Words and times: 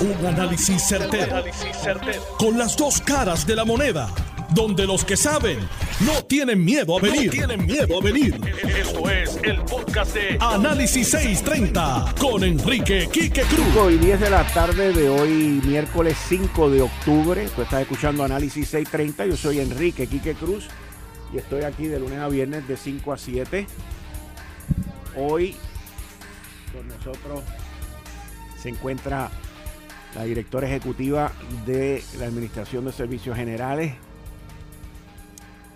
Un 0.00 0.26
análisis 0.26 0.82
certero, 0.88 1.44
Con 2.38 2.56
las 2.56 2.74
dos 2.74 3.02
caras 3.02 3.46
de 3.46 3.54
la 3.54 3.66
moneda. 3.66 4.08
Donde 4.54 4.86
los 4.86 5.04
que 5.04 5.14
saben 5.14 5.58
no 6.00 6.24
tienen 6.24 6.64
miedo 6.64 6.96
a 6.96 7.02
venir. 7.02 7.30
tienen 7.30 7.66
miedo 7.66 7.98
a 8.00 8.02
venir. 8.02 8.40
Esto 8.78 9.10
es 9.10 9.38
el 9.42 9.60
podcast 9.62 10.14
de 10.14 10.38
Análisis 10.40 11.10
630 11.10 12.14
con 12.18 12.42
Enrique 12.42 13.10
Quique 13.12 13.42
Cruz. 13.42 13.92
y 13.92 13.98
10 13.98 14.20
de 14.20 14.30
la 14.30 14.44
tarde 14.54 14.94
de 14.94 15.10
hoy, 15.10 15.60
miércoles 15.66 16.16
5 16.28 16.70
de 16.70 16.80
octubre. 16.80 17.46
Tú 17.54 17.60
estás 17.60 17.82
escuchando 17.82 18.24
Análisis 18.24 18.68
630. 18.68 19.26
Yo 19.26 19.36
soy 19.36 19.60
Enrique 19.60 20.06
Quique 20.06 20.32
Cruz 20.32 20.68
y 21.30 21.36
estoy 21.36 21.64
aquí 21.64 21.86
de 21.88 22.00
lunes 22.00 22.20
a 22.20 22.28
viernes 22.28 22.66
de 22.66 22.78
5 22.78 23.12
a 23.12 23.18
7. 23.18 23.66
Hoy 25.16 25.54
con 26.72 26.88
nosotros 26.88 27.42
se 28.60 28.70
encuentra 28.70 29.30
la 30.14 30.24
directora 30.24 30.68
ejecutiva 30.68 31.32
de 31.66 32.02
la 32.18 32.26
Administración 32.26 32.84
de 32.84 32.92
Servicios 32.92 33.36
Generales. 33.36 33.94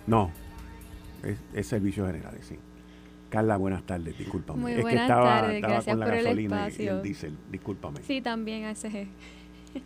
No, 0.07 0.31
es, 1.53 1.67
Servicios 1.67 2.07
Generales, 2.07 2.45
sí. 2.45 2.57
Carla, 3.29 3.57
buenas 3.57 3.83
tardes, 3.83 4.17
discúlpame. 4.17 4.61
Muy 4.61 4.71
es 4.73 4.85
que 4.85 4.95
estaba, 4.95 5.53
estaba 5.53 5.81
con 5.81 5.99
la 5.99 6.07
gasolina 6.07 6.69
y 6.77 6.87
el 6.87 7.01
diésel, 7.01 7.37
discúlpame. 7.51 8.01
Sí, 8.03 8.21
también 8.21 8.65
ese. 8.65 9.07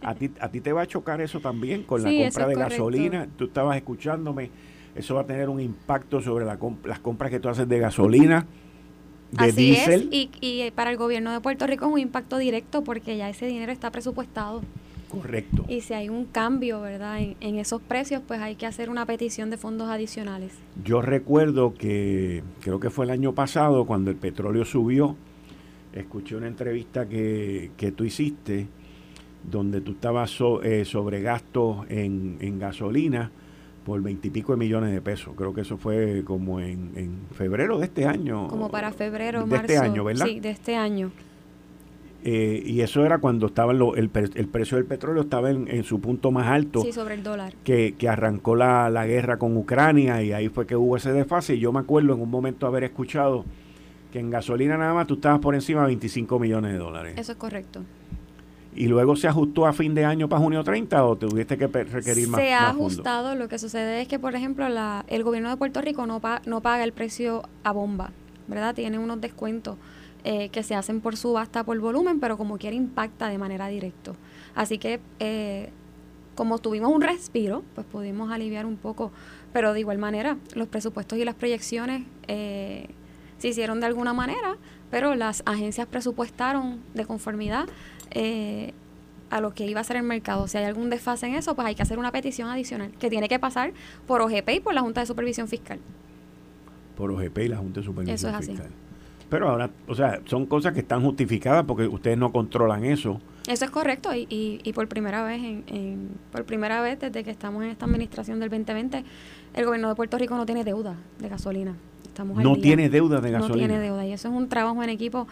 ¿A 0.04 0.14
ti, 0.14 0.30
¿A 0.40 0.50
ti 0.50 0.62
te 0.62 0.72
va 0.72 0.84
a 0.84 0.88
chocar 0.88 1.20
eso 1.22 1.40
también 1.40 1.84
con 1.84 2.04
la 2.04 2.10
compra 2.10 2.48
de 2.48 2.56
gasolina? 2.56 3.28
Tú 3.38 3.46
estabas 3.46 3.78
escuchándome, 3.78 4.52
eso 4.94 5.16
va 5.16 5.22
a 5.22 5.26
tener 5.26 5.50
un 5.50 5.60
impacto 5.60 6.22
sobre 6.22 6.46
la, 6.46 6.60
las 6.84 7.00
compras 7.00 7.32
que 7.32 7.40
tú 7.40 7.50
haces 7.50 7.68
de 7.68 7.80
gasolina. 7.80 8.46
Así 9.38 9.74
es, 9.74 10.06
y, 10.12 10.30
y 10.42 10.72
para 10.72 10.92
el 10.92 10.98
gobierno 10.98 11.32
de 11.32 11.40
Puerto 11.40 11.68
Rico 11.68 11.86
es 11.86 11.92
un 11.92 12.00
impacto 12.00 12.38
directo 12.38 12.84
porque 12.84 13.16
ya 13.18 13.30
ese 13.30 13.46
dinero 13.46 13.72
está 13.72 13.92
presupuestado. 13.92 14.62
Correcto. 15.10 15.66
Y 15.68 15.82
si 15.82 15.94
hay 15.94 16.08
un 16.10 16.26
cambio, 16.26 16.82
¿verdad? 16.82 17.20
En, 17.20 17.56
esos 17.58 17.82
precios, 17.82 18.22
pues 18.26 18.40
hay 18.42 18.56
que 18.56 18.68
hacer 18.68 18.90
una 18.90 19.06
petición 19.06 19.50
de 19.50 19.58
fondos 19.58 19.90
adicionales. 19.90 20.54
Yo 20.84 21.02
recuerdo 21.02 21.74
que, 21.74 22.44
creo 22.62 22.80
que 22.80 22.92
fue 22.92 23.06
el 23.06 23.12
año 23.12 23.34
pasado, 23.34 23.86
cuando 23.86 24.12
el 24.12 24.18
petróleo 24.18 24.66
subió, 24.66 25.16
escuché 25.94 26.36
una 26.36 26.48
entrevista 26.48 27.10
que, 27.10 27.72
que 27.76 27.92
tú 27.92 28.04
hiciste, 28.04 28.68
donde 29.50 29.82
tú 29.82 29.94
estabas 29.94 30.38
eh, 30.64 30.86
sobre 30.86 31.22
gastos 31.22 31.88
en, 31.90 32.38
en 32.40 32.60
gasolina 32.60 33.32
por 33.90 34.04
veintipico 34.04 34.52
de 34.52 34.60
millones 34.60 34.94
de 34.94 35.02
pesos. 35.02 35.34
Creo 35.36 35.52
que 35.52 35.62
eso 35.62 35.76
fue 35.76 36.22
como 36.24 36.60
en, 36.60 36.92
en 36.96 37.22
febrero 37.34 37.80
de 37.80 37.86
este 37.86 38.06
año. 38.06 38.48
Como 38.48 38.70
para 38.70 38.92
febrero, 38.92 39.48
de 39.48 39.56
este 39.56 39.80
año, 39.80 40.04
¿verdad? 40.04 40.28
Sí, 40.28 40.40
de 40.40 40.52
este 40.52 40.76
año. 40.76 41.12
Eh, 42.24 42.62
y 42.64 42.82
eso 42.82 43.04
era 43.04 43.18
cuando 43.18 43.48
estaba 43.48 43.72
el, 43.72 43.82
el, 43.96 44.48
precio 44.48 44.78
del 44.78 44.86
petróleo 44.86 45.24
estaba 45.24 45.50
en, 45.50 45.84
su 45.84 46.00
punto 46.00 46.30
más 46.30 46.46
alto. 46.46 46.84
Sí, 46.84 46.92
sobre 46.92 47.16
el 47.16 47.24
dólar. 47.24 47.54
Que, 47.64 47.96
que 47.98 48.08
arrancó 48.08 48.56
la, 48.56 48.92
la, 48.92 49.08
guerra 49.08 49.40
con 49.40 49.58
Ucrania 49.58 50.22
y 50.22 50.34
ahí 50.34 50.50
fue 50.50 50.68
que 50.68 50.76
hubo 50.76 50.96
ese 50.96 51.12
desfase. 51.12 51.56
Y 51.56 51.60
yo 51.60 51.72
me 51.72 51.80
acuerdo 51.80 52.14
en 52.14 52.22
un 52.22 52.30
momento 52.30 52.68
haber 52.68 52.84
escuchado 52.84 53.44
que 54.12 54.20
en 54.20 54.30
gasolina 54.30 54.78
nada 54.78 54.94
más 54.94 55.08
tú 55.08 55.16
estabas 55.16 55.40
por 55.40 55.56
encima 55.56 55.82
de 55.82 55.88
25 55.88 56.38
millones 56.38 56.74
de 56.74 56.78
dólares. 56.78 57.14
Eso 57.18 57.32
es 57.32 57.38
correcto 57.40 57.82
y 58.76 58.88
luego 58.88 59.16
se 59.16 59.28
ajustó 59.28 59.66
a 59.66 59.74
fin 59.74 59.94
de 59.96 60.06
año 60.06 60.30
para 60.30 60.42
junio 60.42 60.64
30 60.64 61.04
o 61.04 61.16
tuviste 61.16 61.58
que 61.58 61.68
requerir 61.68 62.28
más? 62.28 62.42
Se 62.42 62.54
ha 62.54 62.70
ajustado, 62.70 63.36
lo 63.36 63.48
que 63.48 63.58
sucede 63.58 64.02
es 64.02 64.08
que, 64.08 64.20
por 64.20 64.36
ejemplo, 64.36 64.70
la, 64.70 65.06
el 65.08 65.24
gobierno 65.24 65.50
de 65.50 65.58
Puerto 65.58 65.82
Rico 65.82 66.06
no, 66.06 66.22
no 66.46 66.62
paga 66.62 66.84
el 66.84 66.94
precio 66.94 67.44
a 67.64 67.72
bomba, 67.72 68.12
¿verdad? 68.48 68.76
Tiene 68.76 69.00
unos 69.00 69.20
descuentos 69.22 69.78
eh, 70.24 70.50
que 70.50 70.64
se 70.64 70.76
hacen 70.76 71.02
por 71.02 71.16
subasta 71.18 71.64
por 71.64 71.80
volumen, 71.80 72.20
pero 72.20 72.38
como 72.38 72.58
quiera 72.58 72.76
impacta 72.76 73.30
de 73.30 73.38
manera 73.38 73.68
directa. 73.68 74.12
Así 74.54 74.78
que, 74.78 75.00
eh, 75.20 75.70
como 76.36 76.60
tuvimos 76.60 76.92
un 76.92 77.02
respiro, 77.02 77.64
pues 77.74 77.88
pudimos 77.88 78.32
aliviar 78.32 78.66
un 78.66 78.78
poco, 78.78 79.12
pero 79.52 79.74
de 79.74 79.80
igual 79.80 79.98
manera, 79.98 80.38
los 80.56 80.68
presupuestos 80.68 81.18
y 81.18 81.26
las 81.26 81.36
proyecciones 81.36 82.04
eh, 82.28 82.88
se 83.38 83.48
hicieron 83.48 83.80
de 83.80 83.88
alguna 83.88 84.14
manera, 84.14 84.58
pero 84.92 85.16
las 85.16 85.42
agencias 85.46 85.88
presupuestaron 85.88 86.82
de 86.94 87.06
conformidad 87.06 87.68
eh, 88.12 88.74
a 89.30 89.42
lo 89.42 89.54
que 89.54 89.66
iba 89.66 89.82
a 89.82 89.84
ser 89.84 89.98
el 89.98 90.04
mercado. 90.04 90.48
Si 90.48 90.58
hay 90.58 90.66
algún 90.66 90.90
desfase 90.90 91.28
en 91.28 91.36
eso, 91.36 91.56
pues 91.56 91.68
hay 91.68 91.76
que 91.76 91.84
hacer 91.84 92.00
una 92.00 92.12
petición 92.12 92.50
adicional 92.50 92.92
que 93.00 93.10
tiene 93.10 93.28
que 93.30 93.40
pasar 93.40 93.74
por 94.08 94.22
OGP 94.22 94.50
y 94.56 94.60
por 94.60 94.74
la 94.74 94.82
Junta 94.82 95.02
de 95.02 95.08
Supervisión 95.08 95.48
Fiscal. 95.48 95.80
Por 96.96 97.12
OGP 97.12 97.38
y 97.40 97.48
la 97.48 97.58
Junta 97.58 97.80
de 97.80 97.86
Supervisión 97.86 98.16
eso 98.16 98.30
es 98.30 98.48
Fiscal. 98.48 98.68
Así. 98.68 98.76
Pero 99.30 99.50
ahora, 99.50 99.70
o 99.88 99.94
sea, 99.94 100.22
son 100.26 100.48
cosas 100.48 100.74
que 100.74 100.80
están 100.80 101.04
justificadas 101.04 101.64
porque 101.66 101.88
ustedes 101.88 102.18
no 102.18 102.32
controlan 102.32 102.84
eso. 102.84 103.22
Eso 103.48 103.66
es 103.66 103.72
correcto 103.72 104.14
y, 104.14 104.28
y, 104.30 104.74
por 104.74 104.88
primera 104.88 105.24
vez, 105.24 105.42
en, 105.42 106.10
por 106.32 106.46
primera 106.46 106.82
vez 106.82 107.00
desde 107.00 107.24
que 107.24 107.32
estamos 107.32 107.64
en 107.64 107.70
esta 107.70 107.86
administración 107.86 108.40
del 108.40 108.50
2020, 108.50 109.04
el 109.54 109.66
gobierno 109.66 109.90
de 109.90 109.96
Puerto 109.96 110.18
Rico 110.18 110.36
no 110.36 110.46
tiene 110.46 110.64
deuda 110.64 110.96
de 111.20 111.30
gasolina. 111.30 111.76
Estamos 112.20 112.44
no 112.44 112.58
tiene 112.58 112.90
deuda 112.90 113.22
de 113.22 113.32
gasolina. 113.32 113.68
No 113.68 113.68
tiene 113.68 113.80
deuda 113.80 114.06
y 114.06 114.12
eso 114.12 114.28
es 114.28 114.34
un 114.34 114.50
trabajo 114.50 114.84
en 114.84 114.90
equipo 114.90 115.26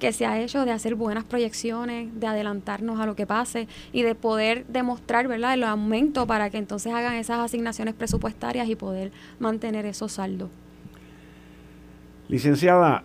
que 0.00 0.12
se 0.12 0.26
ha 0.26 0.40
hecho 0.40 0.64
de 0.64 0.72
hacer 0.72 0.96
buenas 0.96 1.22
proyecciones, 1.22 2.08
de 2.18 2.26
adelantarnos 2.26 2.98
a 2.98 3.06
lo 3.06 3.14
que 3.14 3.28
pase 3.28 3.68
y 3.92 4.02
de 4.02 4.16
poder 4.16 4.66
demostrar, 4.66 5.28
¿verdad?, 5.28 5.54
el 5.54 5.62
aumento 5.62 6.26
para 6.26 6.50
que 6.50 6.58
entonces 6.58 6.92
hagan 6.92 7.14
esas 7.14 7.38
asignaciones 7.38 7.94
presupuestarias 7.94 8.68
y 8.68 8.74
poder 8.74 9.12
mantener 9.38 9.86
esos 9.86 10.10
saldos. 10.10 10.50
Licenciada, 12.28 13.04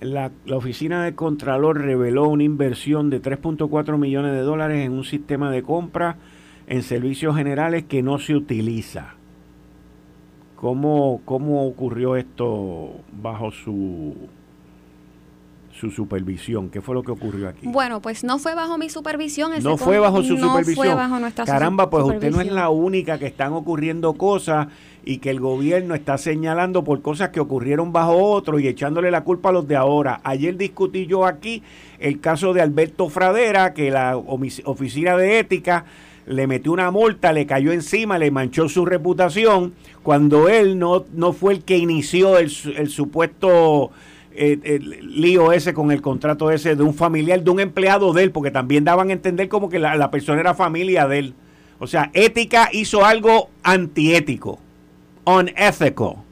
la, 0.00 0.30
la, 0.44 0.56
oficina 0.56 1.02
de 1.02 1.16
Contralor 1.16 1.80
reveló 1.80 2.28
una 2.28 2.44
inversión 2.44 3.10
de 3.10 3.20
3.4 3.20 3.98
millones 3.98 4.30
de 4.30 4.40
dólares 4.40 4.86
en 4.86 4.92
un 4.92 5.02
sistema 5.02 5.50
de 5.50 5.64
compra 5.64 6.18
en 6.68 6.84
servicios 6.84 7.34
generales 7.34 7.82
que 7.82 8.04
no 8.04 8.20
se 8.20 8.36
utiliza. 8.36 9.16
¿Cómo, 10.56 11.20
cómo 11.24 11.66
ocurrió 11.66 12.16
esto 12.16 12.92
bajo 13.12 13.50
su 13.50 14.14
su 15.76 15.90
supervisión. 15.90 16.70
¿Qué 16.70 16.80
fue 16.80 16.94
lo 16.94 17.02
que 17.02 17.12
ocurrió 17.12 17.48
aquí? 17.48 17.66
Bueno, 17.66 18.00
pues 18.00 18.24
no 18.24 18.38
fue 18.38 18.54
bajo 18.54 18.78
mi 18.78 18.88
supervisión. 18.88 19.52
no 19.62 19.76
fue 19.76 19.98
bajo 19.98 20.22
su 20.22 20.34
no 20.34 20.48
supervisión. 20.48 20.86
Fue 20.86 20.94
bajo 20.94 21.18
nuestra 21.18 21.44
Caramba, 21.44 21.90
pues 21.90 22.04
usted 22.04 22.30
no 22.30 22.40
es 22.40 22.50
la 22.50 22.70
única 22.70 23.18
que 23.18 23.26
están 23.26 23.52
ocurriendo 23.52 24.14
cosas 24.14 24.68
y 25.04 25.18
que 25.18 25.30
el 25.30 25.38
gobierno 25.38 25.94
está 25.94 26.18
señalando 26.18 26.82
por 26.82 27.02
cosas 27.02 27.28
que 27.28 27.40
ocurrieron 27.40 27.92
bajo 27.92 28.16
otro 28.16 28.58
y 28.58 28.66
echándole 28.66 29.10
la 29.10 29.22
culpa 29.22 29.50
a 29.50 29.52
los 29.52 29.68
de 29.68 29.76
ahora. 29.76 30.20
Ayer 30.24 30.56
discutí 30.56 31.06
yo 31.06 31.26
aquí 31.26 31.62
el 31.98 32.20
caso 32.20 32.52
de 32.52 32.62
Alberto 32.62 33.08
Fradera, 33.08 33.72
que 33.74 33.90
la 33.90 34.16
oficina 34.16 35.16
de 35.16 35.38
ética 35.38 35.84
le 36.26 36.46
metió 36.46 36.72
una 36.72 36.90
multa, 36.90 37.32
le 37.32 37.46
cayó 37.46 37.72
encima, 37.72 38.18
le 38.18 38.30
manchó 38.30 38.68
su 38.68 38.84
reputación, 38.84 39.74
cuando 40.02 40.48
él 40.48 40.78
no, 40.78 41.04
no 41.14 41.32
fue 41.32 41.54
el 41.54 41.64
que 41.64 41.78
inició 41.78 42.38
el, 42.38 42.52
el 42.76 42.90
supuesto 42.90 43.90
eh, 44.34 44.80
lío 45.02 45.52
ese 45.52 45.72
con 45.72 45.90
el 45.90 46.02
contrato 46.02 46.50
ese 46.50 46.76
de 46.76 46.82
un 46.82 46.94
familiar, 46.94 47.42
de 47.42 47.50
un 47.50 47.60
empleado 47.60 48.12
de 48.12 48.24
él, 48.24 48.32
porque 48.32 48.50
también 48.50 48.84
daban 48.84 49.10
a 49.10 49.12
entender 49.12 49.48
como 49.48 49.68
que 49.68 49.78
la, 49.78 49.96
la 49.96 50.10
persona 50.10 50.40
era 50.40 50.54
familia 50.54 51.06
de 51.08 51.18
él. 51.18 51.34
O 51.78 51.86
sea, 51.86 52.10
ética 52.12 52.68
hizo 52.72 53.04
algo 53.04 53.50
antiético, 53.62 54.58
unethical. 55.24 56.25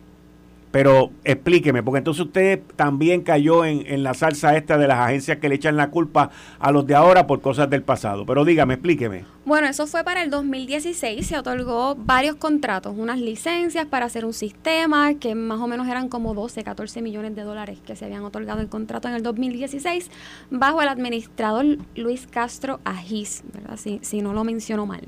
Pero 0.74 1.12
explíqueme, 1.22 1.84
porque 1.84 1.98
entonces 1.98 2.26
usted 2.26 2.60
también 2.74 3.20
cayó 3.20 3.64
en, 3.64 3.86
en, 3.86 4.02
la 4.02 4.12
salsa 4.12 4.56
esta 4.56 4.76
de 4.76 4.88
las 4.88 4.98
agencias 4.98 5.38
que 5.38 5.48
le 5.48 5.54
echan 5.54 5.76
la 5.76 5.90
culpa 5.90 6.30
a 6.58 6.72
los 6.72 6.84
de 6.84 6.96
ahora 6.96 7.28
por 7.28 7.40
cosas 7.40 7.70
del 7.70 7.84
pasado. 7.84 8.26
Pero 8.26 8.44
dígame, 8.44 8.74
explíqueme. 8.74 9.24
Bueno, 9.44 9.68
eso 9.68 9.86
fue 9.86 10.02
para 10.02 10.24
el 10.24 10.30
2016, 10.30 11.24
se 11.24 11.38
otorgó 11.38 11.94
varios 11.94 12.34
contratos, 12.34 12.92
unas 12.96 13.20
licencias 13.20 13.86
para 13.86 14.06
hacer 14.06 14.24
un 14.24 14.32
sistema 14.32 15.14
que 15.14 15.36
más 15.36 15.60
o 15.60 15.68
menos 15.68 15.86
eran 15.86 16.08
como 16.08 16.34
12, 16.34 16.64
14 16.64 17.02
millones 17.02 17.36
de 17.36 17.42
dólares 17.42 17.78
que 17.86 17.94
se 17.94 18.06
habían 18.06 18.24
otorgado 18.24 18.60
el 18.60 18.68
contrato 18.68 19.06
en 19.06 19.14
el 19.14 19.22
2016 19.22 20.10
bajo 20.50 20.82
el 20.82 20.88
administrador 20.88 21.66
Luis 21.94 22.26
Castro 22.26 22.80
Ajís, 22.84 23.44
¿verdad? 23.52 23.76
Si, 23.76 24.00
si 24.02 24.22
no 24.22 24.32
lo 24.32 24.42
menciono 24.42 24.86
mal. 24.86 25.02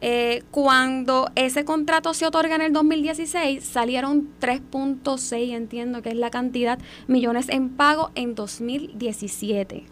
Eh, 0.00 0.42
cuando 0.50 1.30
ese 1.34 1.64
contrato 1.64 2.14
se 2.14 2.26
otorga 2.26 2.56
en 2.56 2.62
el 2.62 2.72
2016, 2.72 3.64
salieron 3.64 4.28
3.6, 4.40 5.54
entiendo 5.54 6.02
que 6.02 6.10
es 6.10 6.16
la 6.16 6.30
cantidad, 6.30 6.78
millones 7.06 7.48
en 7.48 7.70
pago 7.70 8.10
en 8.14 8.34
2017. 8.34 9.86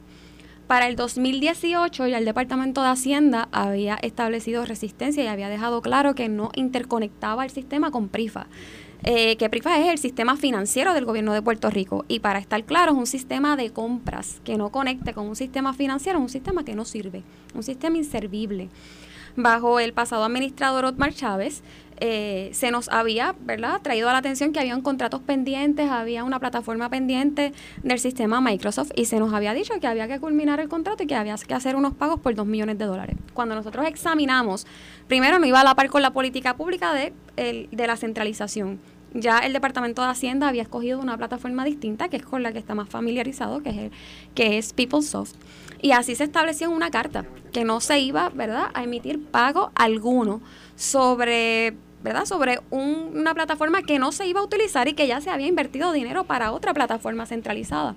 Para 0.66 0.86
el 0.88 0.96
2018 0.96 2.06
ya 2.06 2.18
el 2.18 2.24
Departamento 2.24 2.82
de 2.82 2.88
Hacienda 2.88 3.48
había 3.52 3.96
establecido 3.96 4.64
resistencia 4.64 5.22
y 5.22 5.26
había 5.26 5.48
dejado 5.48 5.82
claro 5.82 6.14
que 6.14 6.28
no 6.28 6.50
interconectaba 6.54 7.44
el 7.44 7.50
sistema 7.50 7.90
con 7.90 8.08
PRIFA. 8.08 8.46
Eh, 9.04 9.36
que 9.36 9.50
PRIFA 9.50 9.80
es 9.80 9.88
el 9.88 9.98
sistema 9.98 10.36
financiero 10.36 10.94
del 10.94 11.04
gobierno 11.04 11.32
de 11.32 11.42
Puerto 11.42 11.68
Rico 11.70 12.04
y 12.06 12.20
para 12.20 12.38
estar 12.38 12.62
claro 12.64 12.92
es 12.92 12.98
un 12.98 13.06
sistema 13.06 13.56
de 13.56 13.70
compras 13.70 14.40
que 14.44 14.56
no 14.56 14.70
conecte 14.70 15.12
con 15.12 15.26
un 15.26 15.34
sistema 15.34 15.74
financiero, 15.74 16.20
un 16.20 16.28
sistema 16.28 16.64
que 16.64 16.76
no 16.76 16.84
sirve, 16.84 17.24
un 17.54 17.64
sistema 17.64 17.98
inservible. 17.98 18.68
Bajo 19.36 19.80
el 19.80 19.92
pasado 19.92 20.24
administrador 20.24 20.84
Otmar 20.84 21.12
Chávez, 21.12 21.62
eh, 22.04 22.50
se 22.52 22.72
nos 22.72 22.88
había 22.88 23.36
¿verdad? 23.42 23.80
traído 23.80 24.08
a 24.08 24.12
la 24.12 24.18
atención 24.18 24.52
que 24.52 24.58
había 24.58 24.76
contratos 24.82 25.20
pendientes, 25.20 25.88
había 25.88 26.24
una 26.24 26.40
plataforma 26.40 26.88
pendiente 26.88 27.52
del 27.84 28.00
sistema 28.00 28.40
Microsoft 28.40 28.90
y 28.96 29.04
se 29.04 29.20
nos 29.20 29.32
había 29.32 29.54
dicho 29.54 29.74
que 29.80 29.86
había 29.86 30.08
que 30.08 30.18
culminar 30.18 30.58
el 30.58 30.68
contrato 30.68 31.04
y 31.04 31.06
que 31.06 31.14
había 31.14 31.36
que 31.36 31.54
hacer 31.54 31.76
unos 31.76 31.94
pagos 31.94 32.18
por 32.18 32.34
2 32.34 32.44
millones 32.44 32.76
de 32.78 32.86
dólares. 32.86 33.16
Cuando 33.34 33.54
nosotros 33.54 33.86
examinamos, 33.86 34.66
primero 35.06 35.38
no 35.38 35.46
iba 35.46 35.60
a 35.60 35.64
la 35.64 35.76
par 35.76 35.90
con 35.90 36.02
la 36.02 36.12
política 36.12 36.56
pública 36.56 36.92
de, 36.92 37.12
de 37.36 37.86
la 37.86 37.96
centralización. 37.96 38.80
Ya 39.14 39.38
el 39.40 39.52
Departamento 39.52 40.02
de 40.02 40.08
Hacienda 40.08 40.48
había 40.48 40.62
escogido 40.62 40.98
una 40.98 41.18
plataforma 41.18 41.64
distinta, 41.64 42.08
que 42.08 42.16
es 42.16 42.24
con 42.24 42.42
la 42.42 42.52
que 42.52 42.58
está 42.58 42.74
más 42.74 42.88
familiarizado, 42.88 43.62
que 43.62 43.70
es, 43.70 43.76
el, 43.76 43.90
que 44.34 44.58
es 44.58 44.72
PeopleSoft. 44.72 45.36
Y 45.82 45.92
así 45.92 46.14
se 46.14 46.24
estableció 46.24 46.68
en 46.68 46.74
una 46.74 46.90
carta 46.90 47.26
que 47.52 47.64
no 47.64 47.80
se 47.80 47.98
iba, 47.98 48.30
¿verdad?, 48.30 48.70
a 48.72 48.84
emitir 48.84 49.22
pago 49.22 49.72
alguno 49.74 50.40
sobre 50.76 51.74
¿verdad? 52.02 52.24
Sobre 52.24 52.58
una 52.70 53.32
plataforma 53.32 53.82
que 53.82 53.98
no 53.98 54.10
se 54.10 54.26
iba 54.26 54.40
a 54.40 54.42
utilizar 54.42 54.88
y 54.88 54.94
que 54.94 55.06
ya 55.06 55.20
se 55.20 55.30
había 55.30 55.46
invertido 55.46 55.92
dinero 55.92 56.24
para 56.24 56.50
otra 56.50 56.74
plataforma 56.74 57.26
centralizada, 57.26 57.94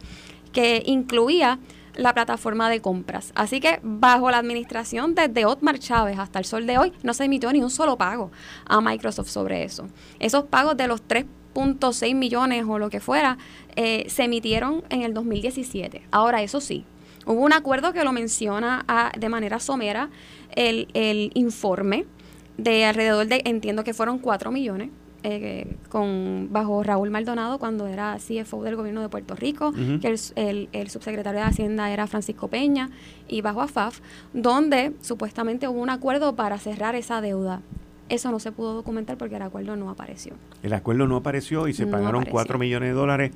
que 0.53 0.83
incluía 0.85 1.59
la 1.95 2.13
plataforma 2.13 2.69
de 2.69 2.81
compras. 2.81 3.31
Así 3.35 3.59
que 3.59 3.79
bajo 3.81 4.29
la 4.29 4.37
administración 4.37 5.15
desde 5.15 5.45
Otmar 5.45 5.79
Chávez 5.79 6.19
hasta 6.19 6.39
el 6.39 6.45
sol 6.45 6.67
de 6.67 6.77
hoy 6.77 6.93
no 7.03 7.13
se 7.13 7.25
emitió 7.25 7.51
ni 7.51 7.61
un 7.61 7.69
solo 7.69 7.97
pago 7.97 8.31
a 8.65 8.81
Microsoft 8.81 9.29
sobre 9.29 9.63
eso. 9.63 9.87
Esos 10.19 10.43
pagos 10.45 10.77
de 10.77 10.87
los 10.87 11.01
3.6 11.07 12.15
millones 12.15 12.65
o 12.67 12.77
lo 12.79 12.89
que 12.89 12.99
fuera 12.99 13.37
eh, 13.75 14.05
se 14.09 14.23
emitieron 14.23 14.83
en 14.89 15.01
el 15.01 15.13
2017. 15.13 16.03
Ahora, 16.11 16.43
eso 16.43 16.59
sí, 16.59 16.85
hubo 17.25 17.41
un 17.41 17.53
acuerdo 17.53 17.93
que 17.93 18.03
lo 18.03 18.11
menciona 18.11 18.85
ah, 18.87 19.11
de 19.17 19.29
manera 19.29 19.59
somera 19.59 20.09
el, 20.55 20.87
el 20.93 21.31
informe 21.33 22.05
de 22.57 22.85
alrededor 22.85 23.27
de, 23.27 23.41
entiendo 23.45 23.83
que 23.83 23.93
fueron 23.93 24.19
4 24.19 24.51
millones, 24.51 24.89
eh, 25.27 25.77
con 25.89 26.49
bajo 26.51 26.83
Raúl 26.83 27.09
Maldonado 27.09 27.57
cuando 27.57 27.87
era 27.87 28.17
CFO 28.17 28.61
del 28.61 28.75
gobierno 28.75 29.01
de 29.01 29.09
Puerto 29.09 29.35
Rico, 29.35 29.73
que 29.99 30.07
el, 30.35 30.69
el, 30.71 30.89
subsecretario 30.91 31.39
de 31.39 31.47
Hacienda 31.47 31.91
era 31.91 32.05
Francisco 32.05 32.47
Peña, 32.47 32.91
y 33.27 33.41
bajo 33.41 33.61
AFAF, 33.61 34.01
donde 34.33 34.93
supuestamente 35.01 35.67
hubo 35.67 35.81
un 35.81 35.89
acuerdo 35.89 36.35
para 36.35 36.59
cerrar 36.59 36.93
esa 36.93 37.21
deuda. 37.21 37.61
Eso 38.07 38.29
no 38.29 38.39
se 38.39 38.51
pudo 38.51 38.75
documentar 38.75 39.17
porque 39.17 39.37
el 39.37 39.41
acuerdo 39.41 39.75
no 39.75 39.89
apareció. 39.89 40.33
El 40.61 40.73
acuerdo 40.73 41.07
no 41.07 41.15
apareció 41.15 41.67
y 41.67 41.73
se 41.73 41.87
pagaron 41.87 42.25
4 42.25 42.59
millones 42.59 42.89
de 42.89 42.93
dólares 42.93 43.31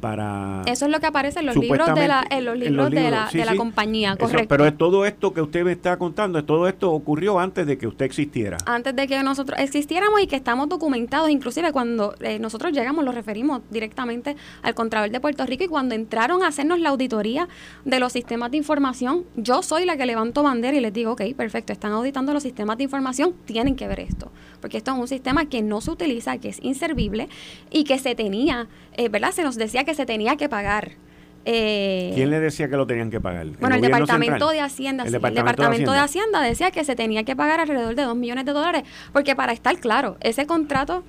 para 0.00 0.62
eso 0.66 0.86
es 0.86 0.92
lo 0.92 1.00
que 1.00 1.06
aparece 1.06 1.40
en 1.40 1.46
los 1.46 1.56
libros 1.56 1.94
de 1.94 2.08
la 2.08 2.24
en 2.30 2.44
los 2.44 2.58
libros, 2.58 2.90
de 2.90 3.10
la, 3.10 3.28
de 3.32 3.44
la 3.44 3.56
compañía 3.56 4.16
correcto. 4.16 4.48
pero 4.48 4.66
es 4.66 4.76
todo 4.76 5.04
esto 5.04 5.32
que 5.32 5.40
usted 5.40 5.64
me 5.64 5.72
está 5.72 5.96
contando 5.96 6.44
todo 6.44 6.68
esto 6.68 6.90
ocurrió 6.92 7.38
antes 7.38 7.66
de 7.66 7.78
que 7.78 7.86
usted 7.86 8.04
existiera. 8.04 8.58
Antes 8.66 8.94
de 8.94 9.06
que 9.06 9.22
nosotros 9.22 9.58
existiéramos 9.58 10.20
y 10.20 10.26
que 10.26 10.36
estamos 10.36 10.68
documentados 10.68 11.30
inclusive 11.30 11.72
cuando 11.72 12.14
eh, 12.20 12.38
nosotros 12.38 12.72
llegamos 12.72 13.04
lo 13.04 13.12
referimos 13.12 13.62
directamente 13.70 14.36
al 14.62 14.74
Contralor 14.74 15.10
de 15.10 15.20
Puerto 15.20 15.44
Rico 15.46 15.64
y 15.64 15.68
cuando 15.68 15.94
entraron 15.94 16.42
a 16.42 16.48
hacernos 16.48 16.80
la 16.80 16.90
auditoría 16.90 17.48
de 17.84 17.98
los 17.98 18.12
sistemas 18.12 18.50
de 18.50 18.56
información 18.56 19.24
yo 19.36 19.62
soy 19.62 19.84
la 19.84 19.96
que 19.96 20.06
levanto 20.06 20.42
bandera 20.42 20.76
y 20.76 20.80
les 20.80 20.92
digo 20.92 21.12
ok 21.12 21.22
perfecto 21.36 21.72
están 21.72 21.92
auditando 21.92 22.32
los 22.32 22.42
sistemas 22.42 22.78
de 22.78 22.84
información 22.84 23.34
tienen 23.44 23.76
que 23.76 23.88
ver 23.88 24.00
esto 24.00 24.30
porque 24.60 24.78
esto 24.78 24.92
es 24.92 24.98
un 24.98 25.08
sistema 25.08 25.46
que 25.46 25.62
no 25.62 25.80
se 25.80 25.90
utiliza 25.90 26.38
que 26.38 26.48
es 26.48 26.58
inservible 26.62 27.28
y 27.70 27.84
que 27.84 27.98
se 27.98 28.14
tenía 28.14 28.68
eh, 28.98 29.08
verdad 29.08 29.30
se 29.30 29.44
nos 29.44 29.54
decía 29.54 29.84
que 29.84 29.94
se 29.94 30.04
tenía 30.04 30.36
que 30.36 30.48
pagar. 30.48 30.96
Eh, 31.44 32.10
¿Quién 32.16 32.30
le 32.30 32.40
decía 32.40 32.68
que 32.68 32.76
lo 32.76 32.84
tenían 32.86 33.10
que 33.10 33.20
pagar? 33.20 33.46
bueno, 33.60 33.76
el 33.76 33.80
Departamento 33.80 34.50
de 34.50 34.60
Hacienda. 34.60 35.04
El 35.04 35.12
Departamento, 35.12 35.92
de, 35.92 35.98
Hacienda. 35.98 36.42
decía 36.42 36.72
que 36.72 36.82
se 36.82 36.96
tenía 36.96 37.22
que 37.22 37.36
pagar 37.36 37.60
alrededor 37.60 37.94
de 37.94 38.02
2 38.02 38.16
millones 38.16 38.44
de 38.44 38.52
dólares, 38.52 38.82
porque 39.12 39.36
para 39.36 39.52
estar 39.52 39.78
claro, 39.78 40.16
ese 40.20 40.46
contrato, 40.46 41.04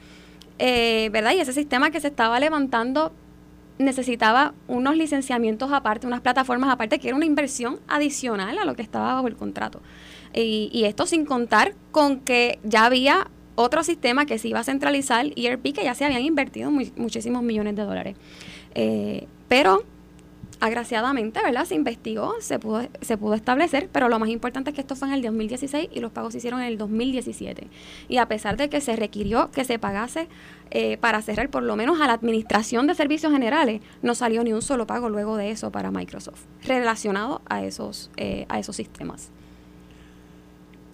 eh, 0.59 1.09
¿verdad? 1.11 1.31
Y 1.33 1.39
ese 1.39 1.51
sistema 1.51 1.89
que 1.89 1.99
se 1.99 2.09
estaba 2.09 2.39
levantando 2.39 3.11
necesitaba 3.79 4.53
unos 4.67 4.95
licenciamientos 4.95 5.71
aparte, 5.71 6.05
unas 6.05 6.21
plataformas 6.21 6.69
aparte, 6.69 6.99
que 6.99 7.07
era 7.07 7.17
una 7.17 7.25
inversión 7.25 7.79
adicional 7.87 8.59
a 8.59 8.65
lo 8.65 8.75
que 8.75 8.83
estaba 8.83 9.15
bajo 9.15 9.27
el 9.27 9.35
contrato. 9.35 9.81
Y, 10.31 10.69
y 10.71 10.85
esto 10.85 11.07
sin 11.07 11.25
contar 11.25 11.73
con 11.91 12.19
que 12.19 12.59
ya 12.63 12.85
había 12.85 13.27
otro 13.59 13.83
sistema 13.83 14.25
que 14.25 14.39
se 14.39 14.47
iba 14.47 14.61
a 14.61 14.63
centralizar, 14.63 15.25
ERP, 15.35 15.73
que 15.73 15.83
ya 15.83 15.93
se 15.93 16.05
habían 16.05 16.21
invertido 16.21 16.71
muchísimos 16.71 17.43
millones 17.43 17.75
de 17.75 17.83
dólares. 17.83 18.15
Eh, 18.73 19.27
pero 19.49 19.83
agraciadamente, 20.61 21.41
¿verdad? 21.43 21.65
Se 21.65 21.75
investigó, 21.75 22.35
se 22.39 22.57
pudo, 22.57 22.87
se 23.01 23.17
pudo 23.17 23.33
establecer, 23.33 23.89
pero 23.91 24.07
lo 24.07 24.17
más 24.17 24.29
importante 24.29 24.69
es 24.69 24.75
que 24.75 24.81
esto 24.81 24.95
fue 24.95 25.09
en 25.09 25.13
el 25.13 25.21
2016 25.21 25.89
y 25.91 25.99
los 25.99 26.11
pagos 26.11 26.31
se 26.31 26.37
hicieron 26.37 26.61
en 26.61 26.67
el 26.67 26.77
2017. 26.77 27.67
Y 28.07 28.17
a 28.17 28.27
pesar 28.29 28.55
de 28.55 28.69
que 28.69 28.79
se 28.79 28.95
requirió 28.95 29.51
que 29.51 29.65
se 29.65 29.77
pagase 29.77 30.29
eh, 30.71 30.95
para 30.97 31.21
cerrar 31.21 31.49
por 31.49 31.63
lo 31.63 31.75
menos 31.75 31.99
a 31.99 32.07
la 32.07 32.13
Administración 32.13 32.87
de 32.87 32.95
Servicios 32.95 33.33
Generales, 33.33 33.81
no 34.01 34.15
salió 34.15 34.41
ni 34.45 34.53
un 34.53 34.61
solo 34.61 34.87
pago 34.87 35.09
luego 35.09 35.35
de 35.35 35.51
eso 35.51 35.69
para 35.69 35.91
Microsoft, 35.91 36.45
relacionado 36.63 37.41
a 37.49 37.63
esos, 37.65 38.09
eh, 38.15 38.45
a 38.47 38.57
esos 38.57 38.77
sistemas. 38.77 39.31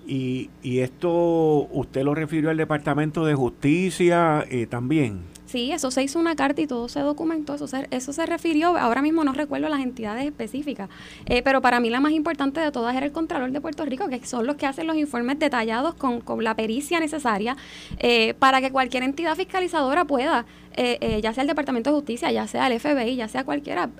Y, 0.07 0.49
y 0.61 0.79
esto 0.79 1.67
usted 1.71 2.03
lo 2.03 2.13
refirió 2.13 2.49
al 2.49 2.57
Departamento 2.57 3.25
de 3.25 3.33
Justicia 3.35 4.45
también. 4.69 5.35
Sí, 5.45 5.71
eso 5.71 5.91
se 5.91 6.03
hizo 6.03 6.19
una 6.19 6.35
carta 6.35 6.59
y 6.61 6.67
todo 6.67 6.89
se 6.89 6.99
documentó, 7.01 7.53
eso 7.53 7.67
se, 7.67 7.87
eso 7.91 8.11
se 8.13 8.25
refirió, 8.25 8.77
ahora 8.77 9.01
mismo 9.01 9.23
no 9.23 9.31
recuerdo 9.31 9.69
las 9.69 9.79
entidades 9.79 10.25
específicas, 10.25 10.89
eh, 11.27 11.43
pero 11.43 11.61
para 11.61 11.79
mí 11.79 11.89
la 11.89 11.99
más 11.99 12.13
importante 12.13 12.59
de 12.59 12.71
todas 12.71 12.95
era 12.95 13.05
el 13.05 13.11
Contralor 13.11 13.51
de 13.51 13.61
Puerto 13.61 13.85
Rico, 13.85 14.09
que 14.09 14.25
son 14.25 14.47
los 14.47 14.55
que 14.55 14.65
hacen 14.65 14.87
los 14.87 14.97
informes 14.97 15.37
detallados 15.37 15.93
con, 15.93 16.19
con 16.21 16.43
la 16.43 16.55
pericia 16.55 16.99
necesaria 16.99 17.55
eh, 17.99 18.33
para 18.33 18.59
que 18.59 18.71
cualquier 18.71 19.03
entidad 19.03 19.35
fiscalizadora 19.35 20.05
pueda, 20.05 20.45
eh, 20.75 21.19
ya 21.21 21.31
sea 21.33 21.43
el 21.43 21.47
Departamento 21.47 21.91
de 21.91 21.95
Justicia, 21.95 22.31
ya 22.31 22.47
sea 22.47 22.67
el 22.67 22.79
FBI, 22.79 23.15
ya 23.15 23.27
sea 23.27 23.43
cualquiera, 23.45 23.91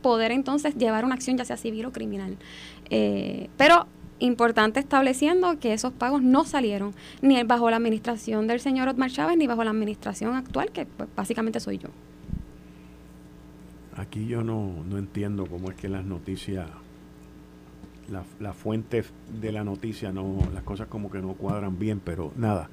poder 0.00 0.30
entonces 0.30 0.76
llevar 0.76 1.04
una 1.04 1.14
acción 1.14 1.36
ya 1.36 1.44
sea 1.44 1.56
civil 1.56 1.84
o 1.86 1.92
criminal. 1.92 2.38
pero 3.56 3.86
importante 4.20 4.80
estableciendo 4.80 5.58
que 5.58 5.72
esos 5.72 5.92
pagos 5.92 6.22
no 6.22 6.44
salieron 6.44 6.94
ni 7.22 7.42
bajo 7.42 7.68
la 7.70 7.76
administración 7.76 8.46
del 8.46 8.60
señor 8.60 8.88
Otmar 8.88 9.10
Chávez 9.10 9.36
ni 9.36 9.46
bajo 9.46 9.64
la 9.64 9.70
administración 9.70 10.34
actual, 10.34 10.70
que 10.70 10.86
pues, 10.86 11.08
básicamente 11.16 11.60
soy 11.60 11.78
yo. 11.78 11.88
Aquí 13.96 14.26
yo 14.26 14.42
no, 14.42 14.84
no 14.88 14.98
entiendo 14.98 15.46
cómo 15.46 15.70
es 15.70 15.76
que 15.76 15.88
las 15.88 16.04
noticias, 16.04 16.68
la, 18.08 18.22
la 18.38 18.52
fuente 18.52 19.04
de 19.40 19.52
la 19.52 19.64
noticia, 19.64 20.12
no, 20.12 20.38
las 20.54 20.62
cosas 20.62 20.86
como 20.86 21.10
que 21.10 21.18
no 21.18 21.34
cuadran 21.34 21.78
bien, 21.78 22.00
pero 22.02 22.32
nada. 22.36 22.70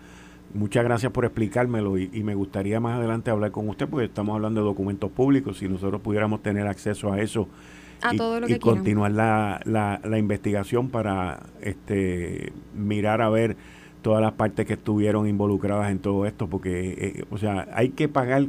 Muchas 0.53 0.83
gracias 0.83 1.11
por 1.11 1.25
explicármelo 1.25 1.97
y, 1.97 2.23
me 2.23 2.33
gustaría 2.33 2.79
más 2.79 2.97
adelante 2.97 3.29
hablar 3.29 3.51
con 3.51 3.67
usted 3.67 3.87
porque 3.87 4.05
estamos 4.05 4.35
hablando 4.35 4.61
de 4.61 4.65
documentos 4.65 5.11
públicos. 5.11 5.57
Si 5.57 5.67
nosotros 5.67 6.01
pudiéramos 6.01 6.41
tener 6.41 6.67
acceso 6.67 7.11
a 7.11 7.19
eso, 7.19 7.49
y, 8.47 8.59
continuar 8.59 9.11
la, 9.11 9.61
la, 9.65 10.17
investigación 10.17 10.89
para 10.89 11.39
este 11.61 12.51
mirar 12.75 13.21
a 13.21 13.29
ver 13.29 13.57
todas 14.01 14.21
las 14.21 14.33
partes 14.33 14.65
que 14.65 14.73
estuvieron 14.73 15.27
involucradas 15.27 15.91
en 15.91 15.99
todo 15.99 16.25
esto, 16.25 16.47
porque, 16.47 16.95
eh, 16.97 17.25
o 17.29 17.37
sea, 17.37 17.67
hay 17.73 17.89
que 17.89 18.07
pagar, 18.07 18.45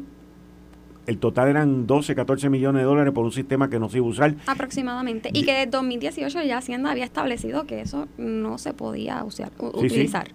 el 1.07 1.19
total 1.19 1.49
eran 1.49 1.87
12, 1.87 2.14
14 2.14 2.50
millones 2.50 2.83
de 2.83 2.87
dólares 2.87 3.12
por 3.12 3.25
un 3.25 3.33
sistema 3.33 3.71
que 3.71 3.78
no 3.78 3.88
se 3.88 3.99
iba 3.99 4.07
a 4.07 4.11
usar. 4.11 4.35
Aproximadamente, 4.47 5.31
y 5.33 5.45
que 5.45 5.52
desde 5.52 5.71
2018 5.71 6.43
ya 6.43 6.59
Hacienda 6.59 6.90
había 6.90 7.05
establecido 7.05 7.67
que 7.67 7.81
eso 7.81 8.07
no 8.19 8.59
se 8.59 8.75
podía 8.75 9.25
usar, 9.25 9.50
utilizar. 9.59 10.28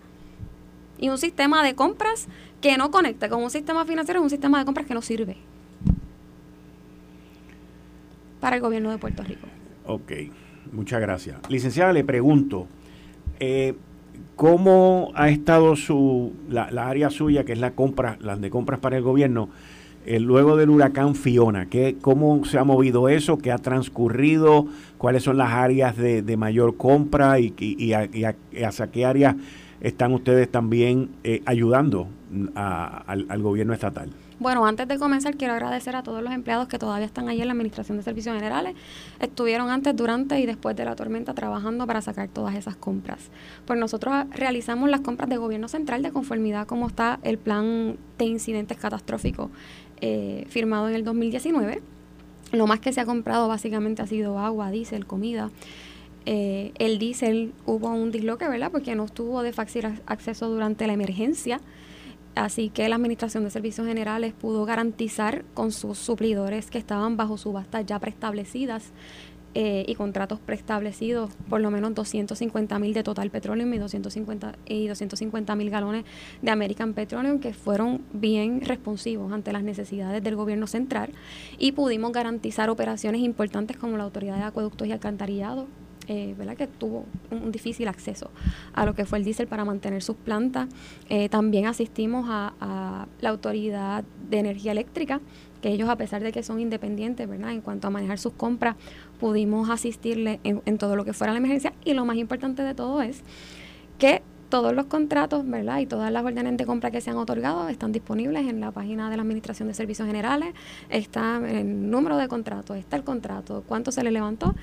Y 0.98 1.10
un 1.10 1.18
sistema 1.18 1.64
de 1.64 1.76
compras 1.76 2.28
que 2.62 2.78
no 2.78 2.92
conecta 2.92 3.30
con 3.30 3.44
un 3.44 3.50
sistema 3.50 3.86
financiero 3.86 4.20
es 4.20 4.24
un 4.24 4.30
sistema 4.30 4.60
de 4.60 4.66
compras 4.66 4.86
que 4.88 4.94
no 4.94 5.02
sirve 5.02 5.38
para 8.44 8.58
el 8.58 8.62
gobierno 8.62 8.92
de 8.92 8.98
Puerto 8.98 9.24
Rico. 9.24 9.48
Ok, 9.86 10.12
muchas 10.74 11.00
gracias. 11.00 11.38
Licenciada, 11.48 11.94
le 11.94 12.04
pregunto, 12.04 12.68
eh, 13.40 13.74
¿cómo 14.36 15.14
ha 15.16 15.30
estado 15.30 15.78
su 15.78 16.34
la, 16.50 16.66
área 16.66 17.10
suya, 17.10 17.46
que 17.46 17.54
es 17.54 17.60
la 17.60 17.72
compra, 17.72 18.18
las 18.20 18.42
de 18.42 18.50
compras 18.50 18.82
para 18.82 18.98
el 18.98 19.02
gobierno, 19.02 19.48
eh, 20.06 20.20
luego 20.20 20.58
del 20.58 20.72
huracán 20.72 21.16
Fiona? 21.16 21.68
¿qué, 21.68 21.96
¿Cómo 22.02 22.44
se 22.44 22.58
ha 22.58 22.66
movido 22.66 23.08
eso? 23.08 23.38
¿Qué 23.38 23.50
ha 23.50 23.60
transcurrido? 23.60 24.68
¿Cuáles 24.98 25.24
son 25.24 25.38
las 25.38 25.54
áreas 25.54 25.96
de, 25.96 26.36
mayor 26.36 26.76
compra 26.76 27.40
y, 27.40 27.54
y, 27.58 27.94
hacia 27.94 28.88
qué 28.92 29.06
áreas 29.06 29.38
están 29.80 30.12
ustedes 30.12 30.52
también 30.52 31.12
eh, 31.24 31.42
ayudando 31.46 32.10
al 32.56 33.42
gobierno 33.42 33.72
estatal? 33.72 34.10
Bueno, 34.44 34.66
antes 34.66 34.90
de 34.90 35.00
comenzar, 35.00 35.38
quiero 35.38 35.54
agradecer 35.54 35.96
a 35.96 36.04
todos 36.04 36.22
los 36.22 36.34
empleados 36.34 36.68
que 36.68 36.78
todavía 36.78 37.06
están 37.06 37.30
allí 37.30 37.40
en 37.40 37.48
la 37.48 37.54
Administración 37.54 37.96
de 37.98 38.04
Servicios 38.04 38.36
Generales. 38.36 38.76
Estuvieron 39.22 39.70
antes, 39.70 39.96
durante 39.96 40.38
y 40.38 40.46
después 40.46 40.76
de 40.76 40.84
la 40.84 40.98
tormenta 40.98 41.34
trabajando 41.34 41.88
para 41.88 42.02
sacar 42.02 42.28
todas 42.28 42.54
esas 42.56 42.76
compras. 42.76 43.32
Pues 43.66 43.80
nosotros 43.80 44.14
realizamos 44.32 44.90
las 44.90 45.00
compras 45.00 45.30
de 45.30 45.38
gobierno 45.38 45.70
central 45.70 46.04
de 46.04 46.12
conformidad 46.12 46.68
como 46.68 46.88
está 46.88 47.22
el 47.24 47.38
plan 47.38 47.96
de 48.18 48.26
incidentes 48.26 48.78
catastróficos 48.78 49.50
eh, 50.02 50.46
firmado 50.50 50.90
en 50.90 50.96
el 50.96 51.06
2019. 51.06 51.82
Lo 52.52 52.68
más 52.68 52.82
que 52.82 52.92
se 52.92 53.00
ha 53.00 53.06
comprado 53.06 53.48
básicamente 53.48 54.02
ha 54.02 54.08
sido 54.08 54.40
agua, 54.40 54.72
diésel, 54.72 55.06
comida. 55.06 55.52
Eh, 56.26 56.74
el 56.80 57.00
diésel 57.00 57.54
hubo 57.66 57.88
un 57.92 58.12
disloque, 58.12 58.50
¿verdad? 58.50 58.74
Porque 58.74 58.94
no 58.94 59.06
estuvo 59.06 59.42
de 59.42 59.54
fácil 59.54 59.86
acceso 60.06 60.50
durante 60.50 60.86
la 60.86 60.92
emergencia. 60.92 61.62
Así 62.36 62.70
que 62.70 62.90
la 62.90 62.96
Administración 62.96 63.44
de 63.44 63.52
Servicios 63.52 63.86
Generales 63.86 64.34
pudo 64.34 64.66
garantizar 64.66 65.46
con 65.54 65.72
sus 65.72 66.00
suplidores 66.00 66.72
que 66.72 66.80
estaban 66.80 67.16
bajo 67.16 67.38
subastas 67.38 67.86
ya 67.86 68.00
preestablecidas 68.00 68.92
eh, 69.56 69.86
y 69.88 69.94
contratos 69.94 70.40
preestablecidos, 70.40 71.30
por 71.48 71.62
lo 71.62 71.70
menos 71.70 71.94
250 71.94 72.80
mil 72.80 72.94
de 72.96 73.04
Total 73.04 73.30
Petroleum 73.30 73.72
y 73.72 73.78
250 73.78 74.56
y 74.66 74.88
250 74.88 75.56
mil 75.56 75.70
galones 75.70 76.06
de 76.42 76.50
American 76.50 76.96
Petroleum, 76.96 77.40
que 77.40 77.54
fueron 77.54 78.02
bien 78.14 78.62
responsivos 78.62 79.32
ante 79.32 79.54
las 79.54 79.62
necesidades 79.62 80.24
del 80.24 80.36
gobierno 80.36 80.66
central. 80.66 81.12
Y 81.60 81.74
pudimos 81.74 82.12
garantizar 82.14 82.72
operaciones 82.72 83.22
importantes 83.22 83.78
como 83.78 83.96
la 83.96 84.06
Autoridad 84.06 84.38
de 84.38 84.44
Acueductos 84.44 84.88
y 84.88 84.92
Alcantarillado, 84.92 85.68
eh, 86.08 86.36
¿verdad? 86.38 86.56
que 86.58 86.68
tuvo 86.68 87.06
un, 87.32 87.52
difícil 87.52 87.88
acceso 87.88 88.30
a 88.74 88.86
lo 88.86 88.94
que 88.94 89.06
fue 89.06 89.18
el 89.18 89.24
diésel 89.24 89.48
para 89.48 89.66
mantener 89.66 90.02
sus 90.02 90.16
plantas. 90.16 90.68
Eh, 91.10 91.30
también 91.30 91.66
asistimos 91.66 92.26
a, 92.30 93.08
la 93.22 93.30
Autoridad 93.30 94.04
de 94.30 94.40
Energía 94.40 94.72
Eléctrica, 94.72 95.22
que 95.62 95.70
ellos 95.70 95.90
a 95.90 95.96
pesar 95.96 96.22
de 96.22 96.32
que 96.32 96.44
son 96.44 96.60
independientes, 96.60 97.28
¿verdad? 97.28 97.52
En 97.52 97.62
cuanto 97.62 97.88
a 97.88 97.90
manejar 97.90 98.20
sus 98.20 98.34
compras, 98.34 98.76
pudimos 99.20 99.70
asistirle 99.70 100.40
en, 100.44 100.78
todo 100.78 100.96
lo 100.96 101.06
que 101.06 101.14
fuera 101.14 101.32
la 101.32 101.40
emergencia 101.40 101.74
y 101.86 101.94
lo 101.94 102.06
más 102.06 102.18
importante 102.18 102.64
de 102.64 102.74
todo 102.74 103.02
es 103.02 103.22
que 103.98 104.22
todos 104.54 104.72
los 104.76 104.86
contratos, 104.86 105.50
¿verdad? 105.50 105.80
Y 105.80 105.88
todas 105.88 106.12
las 106.12 106.24
órdenes 106.24 106.56
de 106.58 106.66
compra 106.68 106.92
que 106.92 107.02
se 107.02 107.10
han 107.10 107.18
otorgado 107.18 107.70
están 107.70 107.92
disponibles 107.92 108.48
en 108.48 108.60
la 108.60 108.70
página 108.70 109.10
de 109.10 109.18
la 109.18 109.24
Administración 109.24 109.68
de 109.68 109.74
Servicios 109.74 110.06
Generales. 110.06 110.54
Está 110.92 111.42
el 111.44 111.90
número 111.90 112.18
de 112.18 112.28
contratos, 112.28 112.78
está 112.78 112.96
el 112.96 113.04
contrato, 113.04 113.64
cuánto 113.68 113.92
se 113.92 114.04
le 114.04 114.12
levantó. 114.12 114.54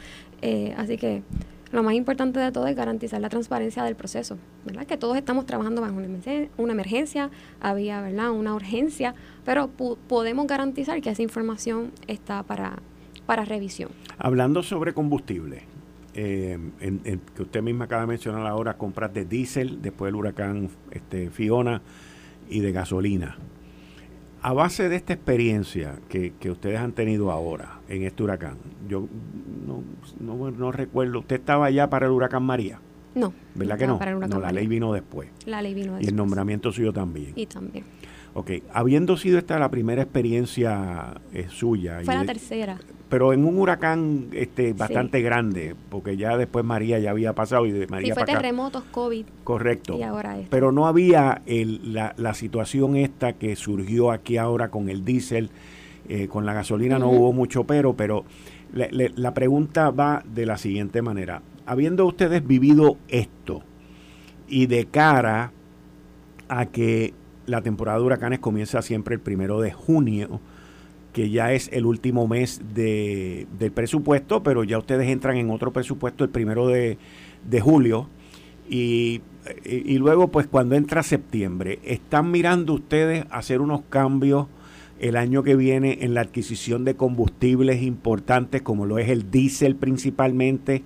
Eh, 0.43 0.77
así 0.79 0.97
que 0.97 1.25
lo 1.73 1.83
más 1.83 1.95
importante 1.95 2.39
de 2.39 2.53
todo 2.53 2.69
es 2.69 2.77
garantizar 2.77 3.21
la 3.21 3.31
transparencia 3.31 3.83
del 3.83 3.97
proceso, 3.97 4.39
¿verdad? 4.65 4.87
Que 4.87 4.97
todos 4.97 5.17
estamos 5.17 5.45
trabajando 5.45 5.81
bajo 5.81 5.97
una 6.57 6.73
emergencia, 6.73 7.29
había, 7.61 8.01
¿verdad? 8.01 8.31
Una 8.31 8.55
urgencia, 8.55 9.17
pero 9.45 9.71
podemos 10.07 10.47
garantizar 10.47 11.01
que 11.01 11.11
esa 11.11 11.23
información 11.23 11.91
está 12.07 12.45
para, 12.45 12.79
para 13.27 13.45
revisión. 13.45 13.91
Hablando 14.19 14.63
sobre 14.63 14.95
combustible, 14.95 15.65
eh, 16.15 16.59
que 17.35 17.43
usted 17.43 17.63
misma 17.63 17.85
acaba 17.87 18.03
de 18.03 18.09
mencionar 18.09 18.47
ahora, 18.47 18.77
compras 18.77 19.13
de 19.15 19.25
diésel 19.25 19.81
después 19.83 20.09
del 20.09 20.17
huracán 20.17 20.69
este, 20.91 21.31
Fiona 21.31 21.83
y 22.49 22.61
de 22.61 22.73
gasolina 22.73 23.37
a 24.43 24.53
base 24.53 24.89
de 24.89 24.97
esta 24.97 25.13
experiencia 25.13 25.99
que, 26.09 26.33
ustedes 26.51 26.79
han 26.79 26.93
tenido 26.93 27.31
ahora 27.31 27.81
en 27.89 28.05
este 28.05 28.23
huracán, 28.23 28.57
yo 28.89 29.07
no, 30.21 30.73
recuerdo, 30.73 31.21
¿usted 31.21 31.37
estaba 31.37 31.71
ya 31.71 31.91
para 31.91 32.07
el 32.07 32.13
huracán 32.13 32.43
María? 32.45 32.81
No. 33.15 33.33
¿Verdad 33.55 33.79
que 33.79 33.87
no? 33.87 33.99
no, 34.29 34.41
la 34.41 34.53
ley 34.53 34.67
vino 34.67 34.93
después. 34.93 35.29
La 35.45 35.61
ley 35.61 35.75
vino 35.75 35.93
después. 35.95 36.07
Y 36.07 36.11
el 36.11 36.17
nombramiento 36.17 36.71
suyo 36.71 36.93
también. 36.93 37.33
Y 37.35 37.47
también. 37.47 37.85
Ok, 38.35 38.51
habiendo 38.73 39.17
sido 39.17 39.39
esta 39.39 39.59
la 39.59 39.71
primera 39.71 40.03
experiencia 40.03 41.15
eh, 41.33 41.47
suya. 41.51 42.01
Fue 42.05 42.15
la 42.15 42.25
tercera. 42.25 42.79
Pero 43.09 43.33
en 43.33 43.45
un 43.45 43.59
huracán 43.59 44.29
este 44.33 44.73
bastante 44.73 45.21
grande, 45.21 45.75
porque 45.89 46.17
ya 46.17 46.37
después 46.37 46.65
María 46.65 47.01
ya 47.01 47.11
había 47.11 47.35
pasado 47.35 47.67
y 47.67 47.73
de 47.73 47.89
María 47.89 48.15
sí, 48.15 48.21
fue 48.21 48.25
terremotos, 48.25 48.85
COVID. 48.93 49.27
Correcto. 49.43 49.99
Y 49.99 50.05
ahora 50.05 50.39
esto. 50.39 50.49
Pero 50.51 50.71
no 50.71 50.87
había 50.87 51.43
el, 51.47 51.93
la, 51.93 52.15
la, 52.17 52.35
situación 52.35 52.95
esta 52.95 53.33
que 53.33 53.57
surgió 53.57 54.13
aquí 54.13 54.37
ahora 54.37 54.71
con 54.71 54.89
el 54.89 55.05
diésel, 55.05 55.51
eh, 56.09 56.29
con 56.29 56.47
la 56.47 56.55
gasolina 56.55 57.01
no 57.01 57.09
hubo 57.11 57.33
mucho 57.33 57.65
pero, 57.65 57.95
pero 57.95 58.25
la 58.73 59.35
pregunta 59.35 59.91
va 59.91 60.23
de 60.25 60.47
la 60.47 60.57
siguiente 60.57 61.03
manera. 61.03 61.43
Habiendo 61.67 62.07
ustedes 62.07 62.47
vivido 62.47 62.97
esto 63.09 63.63
y 64.49 64.67
de 64.67 64.87
cara 64.87 65.53
a 66.49 66.67
que 66.67 67.15
la 67.51 67.63
temporada 67.63 67.99
de 67.99 68.05
huracanes 68.05 68.39
comienza 68.39 68.83
siempre 68.83 69.15
el 69.15 69.21
primero 69.21 69.61
de 69.61 69.73
junio, 69.73 70.41
que 71.13 71.31
ya 71.31 71.53
es 71.53 71.69
el 71.73 71.87
último 71.87 72.29
mes 72.29 72.61
de, 72.75 73.47
del 73.59 73.73
presupuesto, 73.73 74.43
pero 74.43 74.65
ya 74.65 74.79
ustedes 74.79 75.09
entran 75.09 75.37
en 75.37 75.51
otro 75.51 75.73
presupuesto 75.73 76.25
el 76.25 76.31
primero 76.31 76.69
de, 76.69 76.97
julio. 77.61 78.09
Y, 78.69 79.23
y, 79.65 79.99
luego, 79.99 80.29
pues 80.29 80.47
cuando 80.47 80.77
entra 80.77 81.03
septiembre, 81.03 81.81
¿están 81.83 82.31
mirando 82.31 82.75
ustedes 82.75 83.25
hacer 83.31 83.61
unos 83.61 83.83
cambios 83.89 84.47
el 85.01 85.17
año 85.17 85.43
que 85.43 85.57
viene 85.57 85.99
en 86.03 86.15
la 86.15 86.21
adquisición 86.21 86.85
de 86.85 86.95
combustibles 86.95 87.83
importantes, 87.83 88.63
como 88.63 88.87
lo 88.87 88.99
es 88.99 89.09
el 89.09 89.31
diésel 89.31 89.75
principalmente, 89.75 90.85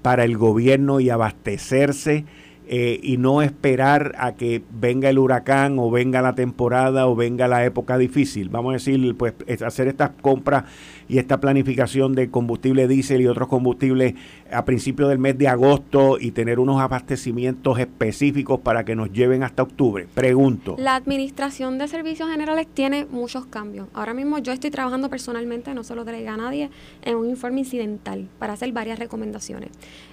para 0.00 0.24
el 0.24 0.38
gobierno 0.38 1.00
y 1.00 1.10
abastecerse? 1.10 2.24
Eh, 2.72 3.00
y 3.02 3.16
no 3.16 3.42
esperar 3.42 4.14
a 4.16 4.36
que 4.36 4.62
venga 4.70 5.10
el 5.10 5.18
huracán 5.18 5.80
o 5.80 5.90
venga 5.90 6.22
la 6.22 6.36
temporada 6.36 7.08
o 7.08 7.16
venga 7.16 7.48
la 7.48 7.64
época 7.64 7.98
difícil. 7.98 8.48
Vamos 8.48 8.70
a 8.70 8.72
decir, 8.74 9.16
pues 9.16 9.34
hacer 9.66 9.88
estas 9.88 10.10
compras 10.22 10.66
y 11.08 11.18
esta 11.18 11.40
planificación 11.40 12.14
de 12.14 12.30
combustible 12.30 12.86
diésel 12.86 13.22
y 13.22 13.26
otros 13.26 13.48
combustibles 13.48 14.14
a 14.52 14.64
principios 14.64 15.08
del 15.08 15.18
mes 15.18 15.36
de 15.36 15.48
agosto 15.48 16.18
y 16.20 16.30
tener 16.30 16.60
unos 16.60 16.80
abastecimientos 16.80 17.80
específicos 17.80 18.60
para 18.60 18.84
que 18.84 18.94
nos 18.94 19.12
lleven 19.12 19.42
hasta 19.42 19.64
octubre. 19.64 20.06
Pregunto. 20.14 20.76
La 20.78 20.94
Administración 20.94 21.76
de 21.76 21.88
Servicios 21.88 22.30
Generales 22.30 22.68
tiene 22.72 23.04
muchos 23.04 23.46
cambios. 23.46 23.88
Ahora 23.94 24.14
mismo 24.14 24.38
yo 24.38 24.52
estoy 24.52 24.70
trabajando 24.70 25.10
personalmente, 25.10 25.74
no 25.74 25.82
se 25.82 25.96
lo 25.96 26.04
delega 26.04 26.34
a 26.34 26.36
nadie, 26.36 26.70
en 27.02 27.16
un 27.16 27.28
informe 27.28 27.58
incidental 27.58 28.28
para 28.38 28.52
hacer 28.52 28.70
varias 28.70 29.00
recomendaciones. 29.00 29.70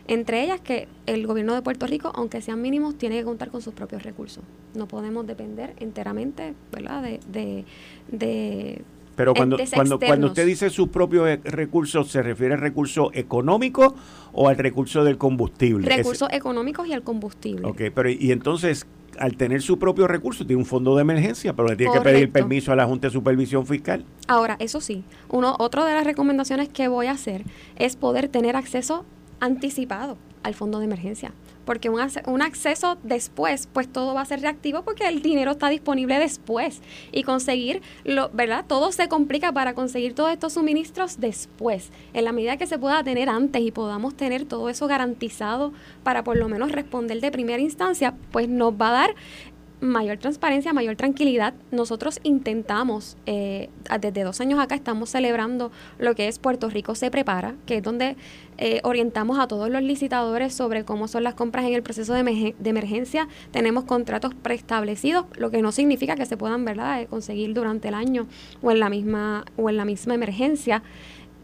Entre 0.07 0.43
ellas 0.43 0.59
que 0.59 0.87
el 1.05 1.27
gobierno 1.27 1.53
de 1.53 1.61
Puerto 1.61 1.85
Rico, 1.85 2.11
aunque 2.15 2.41
sean 2.47 2.61
mínimos, 2.61 2.97
tiene 2.97 3.17
que 3.17 3.25
contar 3.25 3.51
con 3.51 3.61
sus 3.61 3.73
propios 3.73 4.03
recursos. 4.03 4.41
No 4.73 4.87
podemos 4.87 5.27
depender 5.27 5.73
enteramente 5.81 6.53
¿verdad? 6.71 7.03
de, 7.03 7.65
de 8.07 8.81
pero 9.17 9.33
cuando, 9.33 9.57
cuando, 9.73 9.99
cuando 9.99 10.27
usted 10.27 10.45
dice 10.45 10.69
sus 10.69 10.87
propios 10.87 11.27
e, 11.27 11.41
recursos, 11.43 12.09
¿se 12.09 12.21
refiere 12.21 12.53
al 12.53 12.61
recurso 12.61 13.11
económico 13.13 13.95
o 14.31 14.47
al 14.47 14.55
recurso 14.55 15.03
del 15.03 15.17
combustible? 15.17 15.93
Recursos 15.93 16.29
económicos 16.31 16.87
y 16.87 16.93
al 16.93 17.01
combustible. 17.01 17.67
Ok, 17.67 17.81
pero 17.93 18.09
y 18.09 18.31
entonces, 18.31 18.87
al 19.19 19.35
tener 19.35 19.61
su 19.61 19.77
propio 19.77 20.07
recurso, 20.07 20.45
tiene 20.45 20.61
un 20.61 20.65
fondo 20.65 20.95
de 20.95 21.01
emergencia, 21.01 21.51
pero 21.53 21.67
le 21.67 21.75
tiene 21.75 21.91
que 21.91 21.99
pedir 21.99 22.31
permiso 22.31 22.71
a 22.71 22.77
la 22.77 22.85
Junta 22.85 23.07
de 23.07 23.11
Supervisión 23.11 23.67
Fiscal. 23.67 24.05
Ahora, 24.29 24.55
eso 24.59 24.79
sí, 24.79 25.03
uno, 25.27 25.57
otra 25.59 25.83
de 25.83 25.95
las 25.95 26.05
recomendaciones 26.05 26.69
que 26.69 26.87
voy 26.87 27.07
a 27.07 27.11
hacer 27.11 27.43
es 27.75 27.97
poder 27.97 28.29
tener 28.29 28.55
acceso 28.55 29.03
anticipado 29.41 30.17
al 30.43 30.53
fondo 30.53 30.79
de 30.79 30.85
emergencia 30.85 31.33
porque 31.67 31.89
un, 31.89 31.99
un 32.27 32.41
acceso 32.41 32.97
después, 33.03 33.67
pues 33.73 33.91
todo 33.91 34.13
va 34.13 34.21
a 34.21 34.25
ser 34.25 34.39
reactivo 34.39 34.83
porque 34.83 35.05
el 35.05 35.21
dinero 35.21 35.51
está 35.51 35.67
disponible 35.67 36.17
después 36.17 36.81
y 37.11 37.23
conseguir, 37.23 37.81
lo, 38.05 38.29
¿verdad? 38.29 38.63
Todo 38.65 38.93
se 38.93 39.09
complica 39.09 39.51
para 39.51 39.73
conseguir 39.73 40.15
todos 40.15 40.31
estos 40.31 40.53
suministros 40.53 41.19
después. 41.19 41.91
En 42.13 42.23
la 42.23 42.31
medida 42.31 42.55
que 42.55 42.67
se 42.67 42.79
pueda 42.79 43.03
tener 43.03 43.27
antes 43.27 43.61
y 43.61 43.71
podamos 43.71 44.15
tener 44.15 44.45
todo 44.45 44.69
eso 44.69 44.87
garantizado 44.87 45.73
para 46.03 46.23
por 46.23 46.37
lo 46.37 46.47
menos 46.47 46.71
responder 46.71 47.19
de 47.19 47.31
primera 47.31 47.61
instancia, 47.61 48.13
pues 48.31 48.47
nos 48.47 48.73
va 48.73 48.87
a 48.87 48.91
dar 48.93 49.15
mayor 49.79 50.17
transparencia, 50.17 50.73
mayor 50.73 50.95
tranquilidad. 50.95 51.53
Nosotros 51.71 52.19
intentamos, 52.23 53.17
eh, 53.25 53.69
desde 53.99 54.23
dos 54.23 54.41
años 54.41 54.59
acá 54.59 54.75
estamos 54.75 55.09
celebrando 55.09 55.71
lo 55.99 56.15
que 56.15 56.27
es 56.27 56.39
Puerto 56.39 56.69
Rico 56.69 56.95
se 56.95 57.11
prepara, 57.11 57.55
que 57.65 57.77
es 57.77 57.83
donde 57.83 58.15
eh, 58.57 58.79
orientamos 58.83 59.37
a 59.39 59.47
todos 59.47 59.69
los 59.69 59.83
licitadores 59.83 60.53
sobre 60.53 60.83
cómo 60.83 61.07
son 61.07 61.23
las 61.23 61.35
compras 61.35 61.65
en 61.65 61.73
el 61.73 61.83
proceso 61.83 62.13
de, 62.13 62.55
emergencia. 62.63 63.27
Tenemos 63.51 63.83
contratos 63.83 64.33
preestablecidos, 64.33 65.25
lo 65.35 65.51
que 65.51 65.61
no 65.61 65.71
significa 65.71 66.15
que 66.15 66.25
se 66.25 66.37
puedan 66.37 66.65
¿verdad? 66.65 67.01
Eh, 67.01 67.07
conseguir 67.07 67.53
durante 67.53 67.89
el 67.89 67.93
año 67.93 68.27
o 68.61 68.71
en 68.71 68.79
la 68.79 68.89
misma, 68.89 69.45
o 69.57 69.69
en 69.69 69.77
la 69.77 69.85
misma 69.85 70.15
emergencia. 70.15 70.81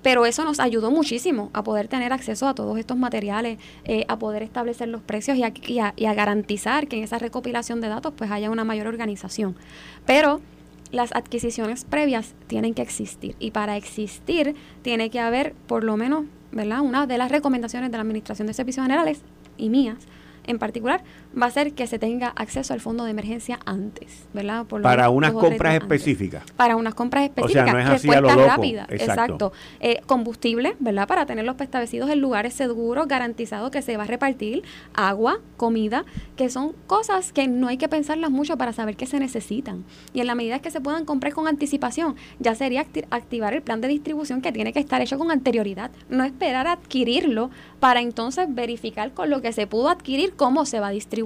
Pero 0.03 0.25
eso 0.25 0.43
nos 0.43 0.59
ayudó 0.59 0.91
muchísimo 0.91 1.49
a 1.53 1.63
poder 1.63 1.87
tener 1.87 2.13
acceso 2.13 2.47
a 2.47 2.53
todos 2.53 2.77
estos 2.77 2.97
materiales, 2.97 3.57
eh, 3.85 4.05
a 4.07 4.19
poder 4.19 4.43
establecer 4.43 4.89
los 4.89 5.01
precios 5.01 5.37
y 5.37 5.43
a, 5.43 5.53
y 5.95 6.05
a, 6.05 6.13
garantizar 6.13 6.87
que 6.87 6.97
en 6.97 7.03
esa 7.03 7.17
recopilación 7.17 7.81
de 7.81 7.87
datos 7.87 8.13
pues 8.15 8.29
haya 8.29 8.51
una 8.51 8.63
mayor 8.63 8.87
organización. 8.87 9.55
Pero 10.05 10.41
las 10.91 11.15
adquisiciones 11.15 11.85
previas 11.85 12.35
tienen 12.47 12.73
que 12.73 12.83
existir 12.83 13.35
y 13.39 13.51
para 13.51 13.77
existir 13.77 14.55
tiene 14.83 15.09
que 15.09 15.19
haber 15.19 15.53
por 15.67 15.83
lo 15.83 15.97
menos, 15.97 16.25
¿verdad? 16.51 16.81
Una 16.81 17.07
de 17.07 17.17
las 17.17 17.31
recomendaciones 17.31 17.89
de 17.89 17.97
la 17.97 18.01
Administración 18.01 18.47
de 18.47 18.53
Servicios 18.53 18.85
Generales 18.85 19.21
y 19.57 19.69
mías 19.69 19.97
en 20.45 20.59
particular 20.59 21.03
va 21.39 21.47
a 21.47 21.51
ser 21.51 21.73
que 21.73 21.87
se 21.87 21.99
tenga 21.99 22.29
acceso 22.29 22.73
al 22.73 22.79
fondo 22.79 23.05
de 23.05 23.11
emergencia 23.11 23.59
antes, 23.65 24.25
¿verdad? 24.33 24.65
para 24.65 25.09
unas 25.09 25.31
compras 25.31 25.75
específicas. 25.75 26.43
Para 26.55 26.75
unas 26.75 26.93
compras 26.93 27.23
específicas. 27.23 27.63
O 27.63 27.65
sea, 27.65 27.73
no 27.73 27.79
es 27.79 27.87
así 27.87 28.09
a 28.09 28.21
lo 28.21 28.29
loco. 28.29 28.45
rápida. 28.47 28.85
Exacto. 28.89 29.53
Eh, 29.79 30.01
combustible, 30.05 30.75
¿verdad? 30.79 31.07
Para 31.07 31.25
tenerlos 31.25 31.55
establecidos 31.59 32.09
en 32.09 32.19
lugares 32.21 32.53
seguros, 32.53 33.07
garantizados 33.07 33.71
que 33.71 33.81
se 33.81 33.97
va 33.97 34.03
a 34.03 34.07
repartir, 34.07 34.63
agua, 34.93 35.39
comida, 35.57 36.05
que 36.35 36.49
son 36.49 36.73
cosas 36.87 37.31
que 37.31 37.47
no 37.47 37.67
hay 37.67 37.77
que 37.77 37.87
pensarlas 37.87 38.31
mucho 38.31 38.57
para 38.57 38.73
saber 38.73 38.95
que 38.95 39.05
se 39.05 39.19
necesitan. 39.19 39.83
Y 40.13 40.21
en 40.21 40.27
la 40.27 40.35
medida 40.35 40.59
que 40.59 40.71
se 40.71 40.81
puedan 40.81 41.05
comprar 41.05 41.33
con 41.33 41.47
anticipación, 41.47 42.15
ya 42.39 42.55
sería 42.55 42.85
activar 43.09 43.53
el 43.53 43.61
plan 43.61 43.81
de 43.81 43.87
distribución 43.87 44.41
que 44.41 44.51
tiene 44.51 44.73
que 44.73 44.79
estar 44.79 45.01
hecho 45.01 45.17
con 45.17 45.31
anterioridad. 45.31 45.91
No 46.09 46.23
esperar 46.23 46.67
a 46.67 46.73
adquirirlo 46.73 47.49
para 47.79 48.01
entonces 48.01 48.53
verificar 48.53 49.13
con 49.13 49.29
lo 49.29 49.41
que 49.41 49.53
se 49.53 49.67
pudo 49.67 49.89
adquirir 49.89 50.33
cómo 50.35 50.65
se 50.65 50.79
va 50.79 50.87
a 50.87 50.91
distribuir. 50.91 51.22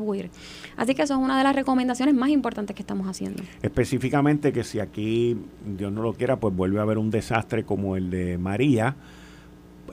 Así 0.75 0.95
que 0.95 1.01
eso 1.01 1.13
es 1.13 1.19
una 1.19 1.37
de 1.37 1.43
las 1.43 1.55
recomendaciones 1.55 2.15
más 2.15 2.29
importantes 2.29 2.75
que 2.75 2.81
estamos 2.81 3.07
haciendo. 3.07 3.43
Específicamente 3.61 4.53
que 4.53 4.63
si 4.63 4.79
aquí, 4.79 5.37
Dios 5.65 5.91
no 5.91 6.01
lo 6.01 6.13
quiera, 6.13 6.37
pues 6.37 6.55
vuelve 6.55 6.79
a 6.79 6.83
haber 6.83 6.97
un 6.97 7.11
desastre 7.11 7.63
como 7.63 7.95
el 7.95 8.09
de 8.09 8.37
María, 8.37 8.95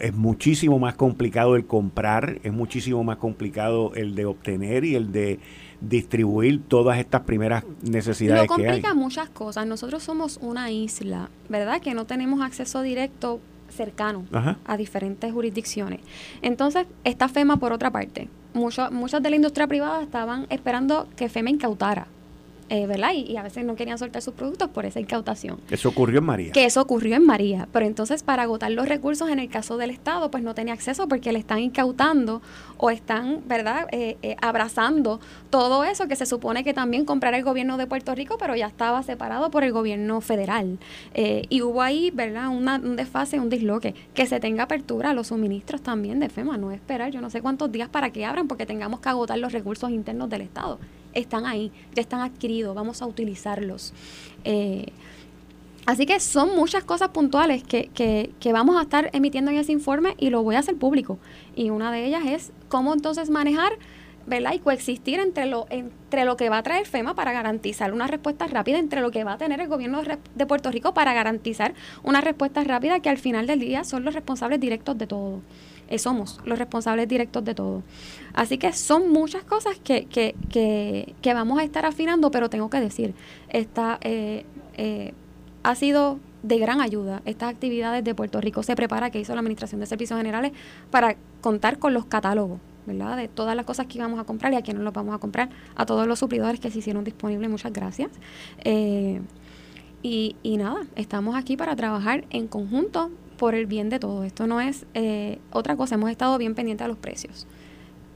es 0.01 0.15
muchísimo 0.15 0.79
más 0.79 0.95
complicado 0.95 1.57
el 1.57 1.67
comprar, 1.67 2.41
es 2.43 2.53
muchísimo 2.53 3.05
más 3.05 3.19
complicado 3.19 3.93
el 3.95 4.15
de 4.15 4.25
obtener 4.25 4.85
y 4.85 4.95
el 4.95 5.13
de 5.13 5.39
distribuir 5.81 6.63
todas 6.67 6.99
estas 6.99 7.23
primeras 7.23 7.65
necesidades 7.83 8.49
que 8.49 8.55
hay. 8.55 8.65
complica 8.65 8.95
muchas 8.95 9.29
cosas. 9.29 9.67
Nosotros 9.67 10.03
somos 10.03 10.39
una 10.41 10.71
isla, 10.71 11.31
¿verdad? 11.49 11.81
Que 11.81 11.95
no 11.95 12.07
tenemos 12.07 12.41
acceso 12.41 12.83
directo 12.83 13.41
cercano 13.75 14.25
a 14.65 14.77
diferentes 14.77 15.33
jurisdicciones. 15.33 16.01
Entonces, 16.43 16.87
está 17.05 17.29
FEMA 17.29 17.59
por 17.59 17.73
otra 17.73 17.91
parte. 17.91 18.29
Muchos, 18.55 18.91
muchas 18.93 19.23
de 19.23 19.31
la 19.31 19.37
industria 19.37 19.67
privada 19.67 20.03
estaban 20.03 20.47
esperando 20.49 21.09
que 21.17 21.29
FEMA 21.29 21.51
incautara 21.51 22.07
eh, 22.71 22.87
¿verdad? 22.87 23.13
Y, 23.15 23.37
a 23.37 23.43
veces 23.43 23.65
no 23.65 23.77
querían 23.77 23.99
soltar 23.99 24.23
sus 24.23 24.35
productos 24.35 24.71
por 24.71 24.87
esa 24.87 25.01
incautación. 25.01 25.61
Eso 25.71 25.89
ocurrió 25.89 26.19
en 26.19 26.25
María. 26.25 26.53
Que 26.53 26.65
eso 26.65 26.81
ocurrió 26.81 27.17
en 27.17 27.27
María. 27.27 27.69
Pero 27.73 27.87
entonces, 27.87 28.23
para 28.23 28.45
agotar 28.45 28.71
los 28.71 28.89
recursos 28.89 29.29
en 29.29 29.39
el 29.39 29.49
caso 29.49 29.77
del 29.77 29.91
Estado, 29.91 30.31
pues 30.31 30.43
no 30.43 30.55
tenía 30.55 30.73
acceso 30.73 31.07
porque 31.07 31.33
le 31.33 31.39
están 31.39 31.59
incautando 31.59 32.43
o 32.77 32.91
están, 32.91 33.43
¿verdad?, 33.47 33.87
eh, 33.93 34.17
eh, 34.23 34.37
abrazando 34.41 35.21
todo 35.51 35.85
eso 35.85 36.09
que 36.09 36.17
se 36.17 36.27
supone 36.27 36.65
que 36.65 36.75
también 36.75 37.05
comprara 37.05 37.37
el 37.37 37.45
gobierno 37.45 37.77
de 37.77 37.87
Puerto 37.87 38.15
Rico, 38.15 38.37
pero 38.39 38.57
ya 38.57 38.67
estaba 38.67 39.03
separado 39.03 39.51
por 39.51 39.65
el 39.65 39.73
gobierno 39.73 40.21
federal. 40.21 40.79
y 41.15 41.63
hubo 41.63 41.83
ahí, 41.83 42.11
¿verdad?, 42.11 42.49
una, 42.49 42.77
un 42.77 42.97
desfase, 42.97 43.39
un 43.39 43.51
disloque. 43.51 43.95
Que 44.15 44.27
se 44.27 44.41
tenga 44.41 44.65
apertura 44.65 45.11
a 45.11 45.15
los 45.15 45.29
suministros 45.29 45.83
también 45.83 46.21
de 46.21 46.29
FEMA, 46.29 46.57
no 46.57 46.73
esperar 46.73 47.11
yo 47.11 47.21
no 47.21 47.31
sé 47.31 47.41
cuántos 47.43 47.71
días 47.71 47.89
para 47.89 48.11
que 48.11 48.25
abran 48.25 48.49
porque 48.49 48.67
tengamos 48.67 49.01
que 49.01 49.09
agotar 49.09 49.39
los 49.39 49.53
recursos 49.53 49.91
internos 49.91 50.29
del 50.29 50.43
Estado 50.43 50.79
están 51.15 51.47
ahí, 51.47 51.73
ya 51.95 52.03
están 52.03 52.21
adquiridos, 52.21 52.75
vamos 52.75 53.03
a 53.03 53.07
utilizarlos. 53.07 53.93
Eh, 54.45 54.87
así 55.87 56.07
que 56.07 56.21
son 56.21 56.55
muchas 56.57 56.85
cosas 56.85 57.11
puntuales 57.11 57.63
que, 57.63 57.89
que, 57.95 58.31
que, 58.41 58.53
vamos 58.53 58.77
a 58.77 58.83
estar 58.83 59.11
emitiendo 59.13 59.51
en 59.51 59.59
ese 59.59 59.73
informe 59.73 60.15
y 60.19 60.31
lo 60.31 60.43
voy 60.43 60.57
a 60.57 60.61
hacer 60.61 60.77
público. 60.77 61.19
Y 61.57 61.71
una 61.71 61.93
de 61.93 62.07
ellas 62.07 62.25
es 62.27 62.53
cómo 62.69 62.93
entonces 62.95 63.31
manejar 63.31 63.73
¿verdad? 64.27 64.53
y 64.55 64.59
coexistir 64.59 65.21
entre 65.21 65.47
lo, 65.47 65.67
entre 65.71 66.25
lo 66.25 66.37
que 66.37 66.49
va 66.49 66.59
a 66.59 66.63
traer 66.63 66.87
FEMA 66.87 67.15
para 67.15 67.33
garantizar 67.33 67.93
una 67.93 68.07
respuesta 68.07 68.47
rápida, 68.47 68.79
entre 68.79 69.01
lo 69.01 69.11
que 69.11 69.25
va 69.25 69.35
a 69.35 69.39
tener 69.39 69.61
el 69.61 69.69
gobierno 69.69 70.03
de 70.35 70.47
Puerto 70.47 70.71
Rico 70.71 70.95
para 70.95 71.13
garantizar 71.13 71.75
una 72.03 72.21
respuesta 72.21 72.65
rápida 72.65 73.01
que 73.01 73.11
al 73.11 73.19
final 73.19 73.47
del 73.47 73.61
día 73.61 73.85
son 73.85 74.05
los 74.05 74.15
responsables 74.15 74.61
directos 74.61 74.97
de 74.99 75.07
todo. 75.07 75.41
Eh, 75.89 75.99
somos 75.99 76.41
los 76.45 76.59
responsables 76.59 77.09
directos 77.09 77.45
de 77.45 77.55
todo. 77.55 77.83
Así 78.33 78.59
que 78.59 78.73
son 78.73 79.11
muchas 79.11 79.45
cosas 79.45 79.79
que, 79.83 80.07
que, 80.07 80.35
que, 80.51 81.15
que 81.21 81.35
vamos 81.35 81.59
a 81.59 81.65
estar 81.65 81.85
afinando, 81.85 82.31
pero 82.31 82.49
tengo 82.49 82.71
que 82.71 82.81
decir, 82.81 83.15
esta 83.49 83.99
eh, 84.03 84.45
eh, 84.77 85.13
ha 85.63 85.75
sido 85.75 86.19
de 86.43 86.59
gran 86.59 86.81
ayuda 86.81 87.23
estas 87.25 87.51
actividades 87.51 88.05
de 88.05 88.15
Puerto 88.15 88.41
Rico. 88.41 88.63
Se 88.63 88.77
prepara, 88.77 89.11
que 89.11 89.21
hizo 89.21 89.35
la 89.35 89.41
Administración 89.41 89.81
de 89.81 89.87
Servicios 89.87 90.19
Generales, 90.19 90.53
para 90.91 91.17
contar 91.41 91.79
con 91.79 91.95
los 91.95 92.07
catálogos. 92.07 92.61
¿verdad? 92.87 93.17
De 93.17 93.29
todas 93.29 93.57
las 93.57 93.65
cosas 93.65 93.87
que 93.87 93.97
íbamos 93.97 94.21
a 94.21 94.25
comprar 94.25 94.53
y 94.53 94.57
a 94.57 94.63
quienes 94.63 94.83
los 94.83 94.93
vamos 94.93 95.15
a 95.15 95.19
comprar, 95.19 95.49
a 95.75 95.87
todos 95.87 96.07
los 96.07 96.19
suplidores 96.19 96.61
que 96.61 96.71
se 96.71 96.81
hicieron 96.81 97.03
disponibles, 97.03 97.49
muchas 97.49 97.73
gracias. 97.73 98.11
y, 98.63 100.37
y 100.43 100.57
nada, 100.59 100.83
estamos 100.95 101.35
aquí 101.35 101.57
para 101.57 101.75
trabajar 101.77 102.27
en 102.29 102.47
conjunto 102.47 103.11
por 103.35 103.55
el 103.55 103.67
bien 103.67 103.91
de 103.91 103.99
todo. 103.99 104.25
Esto 104.25 104.47
no 104.47 104.61
es 104.61 104.87
eh, 104.95 105.39
otra 105.51 105.77
cosa. 105.77 105.95
Hemos 105.97 106.11
estado 106.11 106.39
bien 106.39 106.55
pendientes 106.55 106.85
a 106.85 106.89
los 106.89 106.99
precios 106.99 107.47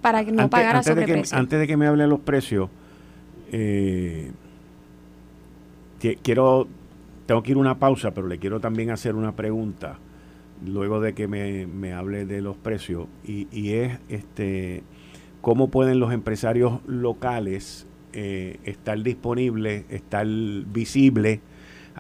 para 0.01 0.25
que 0.25 0.33
no 0.33 0.49
pagar 0.49 0.77
a 0.77 0.83
sobreprecio. 0.83 1.37
antes 1.37 1.59
de 1.59 1.67
que 1.67 1.77
me 1.77 1.87
hable 1.87 2.05
de 2.05 2.09
los 2.09 2.21
precios, 2.21 2.71
eh, 3.53 4.31
quiero, 6.23 6.69
tengo 7.27 7.43
que 7.43 7.51
ir 7.51 7.57
a 7.57 7.61
una 7.61 7.79
pausa, 7.79 8.13
pero 8.13 8.29
le 8.29 8.39
quiero 8.39 8.61
también 8.61 8.91
hacer 8.91 9.15
una 9.15 9.33
pregunta 9.33 9.99
luego 10.65 11.01
de 11.01 11.15
que 11.15 11.29
me, 11.29 11.67
me 11.67 11.93
hable 11.93 12.27
de 12.27 12.41
los 12.41 12.57
precios 12.57 13.07
y, 13.25 13.47
y, 13.53 13.75
es 13.75 13.99
este 14.09 14.83
cómo 15.41 15.69
pueden 15.69 16.01
los 16.01 16.13
empresarios 16.13 16.81
locales 16.87 17.87
eh, 18.13 18.59
estar 18.64 19.01
disponibles, 19.03 19.85
estar 19.88 20.27
visibles 20.27 21.40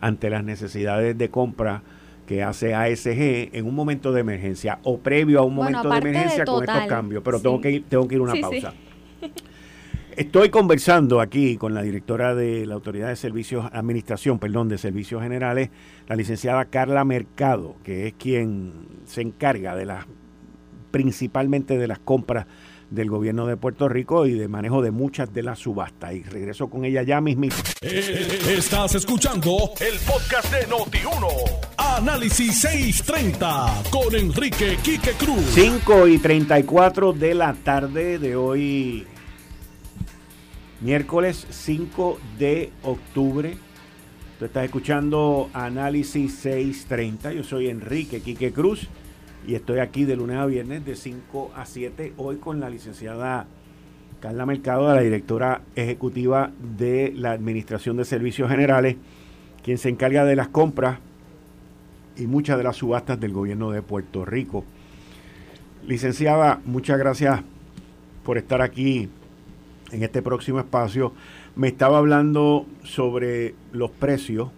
ante 0.00 0.30
las 0.30 0.42
necesidades 0.42 1.16
de 1.16 1.28
compra 1.28 1.82
que 2.28 2.42
hace 2.42 2.74
ASG 2.74 3.56
en 3.56 3.64
un 3.64 3.74
momento 3.74 4.12
de 4.12 4.20
emergencia 4.20 4.80
o 4.82 4.98
previo 4.98 5.40
a 5.40 5.44
un 5.44 5.54
momento 5.54 5.88
de 5.88 5.96
emergencia 5.96 6.44
con 6.44 6.62
estos 6.62 6.84
cambios. 6.84 7.22
Pero 7.24 7.40
tengo, 7.40 7.58
que 7.58 7.70
ir, 7.70 7.84
tengo 7.88 8.06
que 8.06 8.16
ir 8.16 8.20
a 8.20 8.24
una 8.24 8.34
pausa. 8.38 8.74
Estoy 10.14 10.50
conversando 10.50 11.22
aquí 11.22 11.56
con 11.56 11.72
la 11.72 11.80
directora 11.80 12.34
de 12.34 12.66
la 12.66 12.74
Autoridad 12.74 13.08
de 13.08 13.16
Servicios, 13.16 13.64
Administración, 13.72 14.38
perdón, 14.38 14.68
de 14.68 14.76
Servicios 14.76 15.22
Generales, 15.22 15.70
la 16.06 16.16
licenciada 16.16 16.66
Carla 16.66 17.02
Mercado, 17.02 17.76
que 17.82 18.08
es 18.08 18.12
quien 18.12 18.74
se 19.06 19.22
encarga 19.22 19.74
de 19.74 19.86
las, 19.86 20.04
principalmente 20.90 21.78
de 21.78 21.88
las 21.88 21.98
compras 21.98 22.46
del 22.90 23.08
gobierno 23.08 23.46
de 23.46 23.56
Puerto 23.56 23.88
Rico 23.88 24.26
y 24.26 24.32
de 24.32 24.48
manejo 24.48 24.82
de 24.82 24.90
muchas 24.90 25.32
de 25.32 25.42
las 25.42 25.60
subastas. 25.60 26.12
Y 26.12 26.22
regreso 26.24 26.68
con 26.68 26.84
ella 26.84 27.02
ya 27.02 27.22
mismo. 27.22 27.46
Eh, 27.80 28.38
estás 28.48 28.96
escuchando 28.96 29.72
el 29.80 29.98
podcast 30.00 30.52
de 30.52 30.66
Noti1. 30.68 31.77
Análisis 31.98 32.60
630 32.60 33.82
con 33.90 34.14
Enrique 34.14 34.78
Quique 34.84 35.10
Cruz. 35.18 35.44
5 35.46 36.06
y 36.06 36.18
34 36.18 37.12
de 37.12 37.34
la 37.34 37.54
tarde 37.54 38.20
de 38.20 38.36
hoy, 38.36 39.04
miércoles 40.80 41.44
5 41.50 42.20
de 42.38 42.70
octubre. 42.84 43.56
Tú 44.38 44.44
estás 44.44 44.66
escuchando 44.66 45.50
Análisis 45.52 46.36
630. 46.36 47.32
Yo 47.32 47.42
soy 47.42 47.68
Enrique 47.68 48.20
Quique 48.20 48.52
Cruz 48.52 48.88
y 49.44 49.56
estoy 49.56 49.80
aquí 49.80 50.04
de 50.04 50.14
lunes 50.14 50.36
a 50.36 50.46
viernes 50.46 50.86
de 50.86 50.94
5 50.94 51.50
a 51.56 51.66
7, 51.66 52.12
hoy 52.16 52.36
con 52.36 52.60
la 52.60 52.70
licenciada 52.70 53.48
Carla 54.20 54.46
Mercado, 54.46 54.94
la 54.94 55.00
directora 55.00 55.62
ejecutiva 55.74 56.52
de 56.78 57.12
la 57.16 57.32
Administración 57.32 57.96
de 57.96 58.04
Servicios 58.04 58.48
Generales, 58.48 58.94
quien 59.64 59.78
se 59.78 59.88
encarga 59.88 60.24
de 60.24 60.36
las 60.36 60.46
compras 60.46 61.00
y 62.18 62.26
muchas 62.26 62.58
de 62.58 62.64
las 62.64 62.76
subastas 62.76 63.18
del 63.18 63.32
gobierno 63.32 63.70
de 63.70 63.82
Puerto 63.82 64.24
Rico. 64.24 64.64
Licenciada, 65.86 66.60
muchas 66.64 66.98
gracias 66.98 67.40
por 68.24 68.36
estar 68.36 68.60
aquí 68.60 69.08
en 69.92 70.02
este 70.02 70.20
próximo 70.20 70.58
espacio. 70.58 71.12
Me 71.56 71.68
estaba 71.68 71.98
hablando 71.98 72.66
sobre 72.84 73.54
los 73.72 73.90
precios 73.90 74.50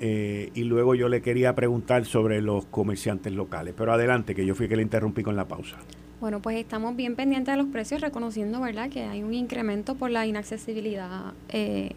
eh, 0.00 0.50
y 0.54 0.64
luego 0.64 0.94
yo 0.94 1.08
le 1.08 1.20
quería 1.20 1.54
preguntar 1.54 2.04
sobre 2.04 2.40
los 2.40 2.66
comerciantes 2.66 3.32
locales. 3.32 3.74
Pero 3.76 3.92
adelante, 3.92 4.34
que 4.34 4.46
yo 4.46 4.54
fui 4.54 4.68
que 4.68 4.76
le 4.76 4.82
interrumpí 4.82 5.22
con 5.22 5.36
la 5.36 5.46
pausa. 5.46 5.76
Bueno, 6.20 6.40
pues 6.40 6.56
estamos 6.56 6.96
bien 6.96 7.14
pendientes 7.14 7.52
de 7.52 7.62
los 7.62 7.70
precios, 7.70 8.00
reconociendo, 8.00 8.60
¿verdad?, 8.60 8.88
que 8.88 9.02
hay 9.02 9.22
un 9.22 9.34
incremento 9.34 9.96
por 9.96 10.10
la 10.10 10.26
inaccesibilidad 10.26 11.34
eh, 11.50 11.90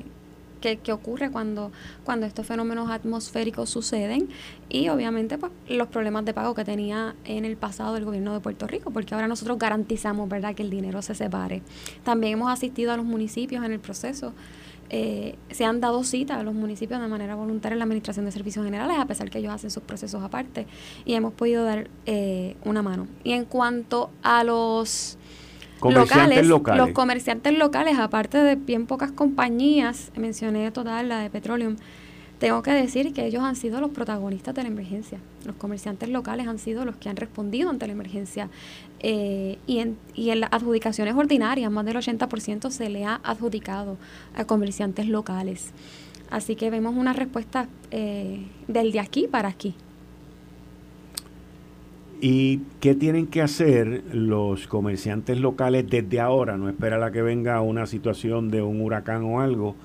que, 0.60 0.78
que, 0.78 0.91
ocurre 0.91 1.32
cuando, 1.32 1.72
cuando 2.04 2.26
estos 2.26 2.45
fenómenos 2.45 2.89
atmosféricos 2.89 3.69
suceden 3.69 4.30
y 4.69 4.89
obviamente 4.89 5.38
pues 5.38 5.52
los 5.67 5.88
problemas 5.88 6.26
de 6.26 6.34
pago 6.34 6.54
que 6.54 6.65
tenía 6.65 7.15
en 7.26 7.45
el 7.45 7.58
pasado 7.58 7.98
el 7.98 8.06
gobierno 8.06 8.34
de 8.34 8.39
Puerto 8.39 8.67
Rico, 8.67 8.91
porque 8.91 9.15
ahora 9.15 9.28
nosotros 9.28 9.58
garantizamos, 9.58 10.30
¿verdad?, 10.30 10.56
que 10.56 10.63
el 10.63 10.69
dinero 10.69 11.02
se 11.02 11.15
separe. 11.15 11.62
También 12.04 12.34
hemos 12.34 12.52
asistido 12.52 12.91
a 12.91 12.98
los 12.98 13.06
municipios 13.06 13.63
en 13.63 13.72
el 13.72 13.80
proceso 13.80 14.34
eh, 14.91 15.36
se 15.52 15.65
han 15.65 15.82
dado 15.82 16.04
cita 16.04 16.39
a 16.39 16.43
los 16.43 16.56
municipios 16.56 17.00
de 17.00 17.08
manera 17.08 17.36
voluntaria 17.36 17.74
en 17.74 17.80
la 17.80 17.86
Administración 17.86 18.26
de 18.26 18.32
Servicios 18.32 18.65
Generales, 18.65 18.98
a 18.98 19.06
pesar 19.06 19.30
que 19.30 19.38
ellos 19.38 19.54
hacen 19.54 19.69
sus 19.69 19.84
procesos 19.84 20.24
aparte, 20.24 20.65
y 21.06 21.13
hemos 21.13 21.34
podido 21.34 21.63
dar 21.63 21.89
eh, 22.06 22.56
una 22.65 22.82
mano. 22.82 23.08
Y 23.24 23.34
en 23.34 23.45
cuanto 23.45 24.10
a 24.24 24.43
los 24.43 25.17
locales, 25.82 26.46
los 26.48 26.92
comerciantes 26.92 27.58
locales, 27.58 27.98
aparte 27.98 28.38
de 28.38 28.56
bien 28.56 28.86
pocas 28.86 29.12
compañías, 29.12 30.12
mencioné 30.15 30.72
total 30.72 31.10
la 31.10 31.20
de 31.20 31.30
Petroleum, 31.30 31.76
tengo 32.39 32.63
que 32.63 32.72
decir 32.72 33.12
que 33.13 33.26
ellos 33.26 33.44
han 33.44 33.58
sido 33.58 33.82
los 33.82 33.92
protagonistas 33.92 34.56
de 34.56 34.63
la 34.63 34.70
emergencia. 34.70 35.20
Los 35.46 35.58
comerciantes 35.58 36.08
locales 36.08 36.48
han 36.48 36.58
sido 36.58 36.86
los 36.86 36.96
que 36.96 37.10
han 37.10 37.18
respondido 37.18 37.70
ante 37.70 37.86
la 37.86 37.92
emergencia. 37.92 38.50
Eh, 39.02 39.58
y, 39.68 39.80
en, 39.80 39.98
y 40.15 40.30
en 40.30 40.39
las 40.39 40.54
adjudicaciones 40.54 41.15
ordinarias, 41.15 41.70
más 41.70 41.86
del 41.86 41.98
80% 41.98 42.70
se 42.72 42.89
le 42.89 43.04
ha 43.04 43.20
adjudicado 43.24 43.98
a 44.36 44.46
comerciantes 44.46 45.08
locales. 45.08 45.72
Así 46.30 46.56
que 46.56 46.70
vemos 46.70 46.96
una 46.96 47.12
respuesta 47.12 47.68
eh, 47.92 48.46
del 48.70 48.94
de 48.94 49.02
aquí 49.02 49.28
para 49.28 49.50
aquí. 49.50 49.76
¿Y 52.21 52.62
qué 52.82 52.95
tienen 52.95 53.27
que 53.27 53.41
hacer 53.41 54.03
los 54.12 54.67
comerciantes 54.67 55.39
locales 55.39 55.89
desde 55.89 56.19
ahora? 56.19 56.58
No 56.58 56.67
esperar 56.67 57.01
a 57.01 57.12
que 57.12 57.21
venga 57.21 57.62
una 57.62 57.86
situación 57.86 58.51
de 58.51 58.62
un 58.62 58.82
huracán 58.82 59.23
o 59.23 59.39
algo 59.39 59.75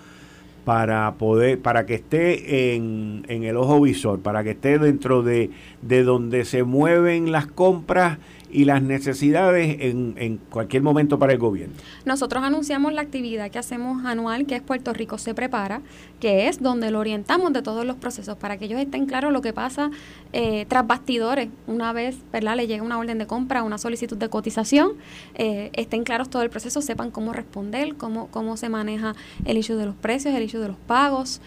para 0.64 1.12
poder, 1.14 1.60
para 1.60 1.86
que 1.86 1.94
esté 1.94 2.74
en, 2.74 3.24
en 3.28 3.44
el 3.44 3.56
ojo 3.56 3.80
visor, 3.80 4.20
para 4.20 4.42
que 4.42 4.50
esté 4.50 4.78
dentro 4.80 5.22
de, 5.22 5.50
de 5.82 6.02
donde 6.02 6.44
se 6.44 6.64
mueven 6.64 7.30
las 7.30 7.46
compras 7.46 8.18
y 8.54 8.64
las 8.64 8.80
necesidades 8.82 9.76
en, 9.80 10.14
en 10.16 10.38
cualquier 10.38 10.82
momento 10.82 11.18
para 11.18 11.32
el 11.32 11.38
gobierno. 11.38 11.74
Nosotros 12.04 12.44
anunciamos 12.44 12.92
la 12.92 13.02
actividad 13.02 13.50
que 13.50 13.58
hacemos 13.58 14.04
anual, 14.04 14.46
que 14.46 14.54
es 14.54 14.62
Puerto 14.62 14.92
Rico 14.92 15.18
se 15.18 15.34
prepara, 15.34 15.82
que 16.20 16.46
es 16.48 16.62
donde 16.62 16.92
lo 16.92 17.00
orientamos 17.00 17.52
de 17.52 17.62
todos 17.62 17.84
los 17.84 17.96
procesos, 17.96 18.36
para 18.36 18.56
que 18.56 18.66
ellos 18.66 18.80
estén 18.80 19.06
claros 19.06 19.32
lo 19.32 19.42
que 19.42 19.52
pasa 19.52 19.90
eh, 20.32 20.66
tras 20.68 20.86
bastidores. 20.86 21.48
Una 21.66 21.92
vez 21.92 22.16
¿verdad? 22.32 22.56
le 22.56 22.68
llega 22.68 22.84
una 22.84 22.96
orden 22.96 23.18
de 23.18 23.26
compra, 23.26 23.64
una 23.64 23.76
solicitud 23.76 24.16
de 24.16 24.28
cotización, 24.28 24.92
eh, 25.34 25.70
estén 25.72 26.04
claros 26.04 26.30
todo 26.30 26.42
el 26.42 26.50
proceso, 26.50 26.80
sepan 26.80 27.10
cómo 27.10 27.32
responder, 27.32 27.96
cómo, 27.96 28.28
cómo 28.28 28.56
se 28.56 28.68
maneja 28.68 29.16
el 29.44 29.58
issue 29.58 29.76
de 29.76 29.86
los 29.86 29.96
precios, 29.96 30.32
el 30.32 30.44
issue 30.44 30.60
de 30.60 30.68
los 30.68 30.76
pagos. 30.86 31.40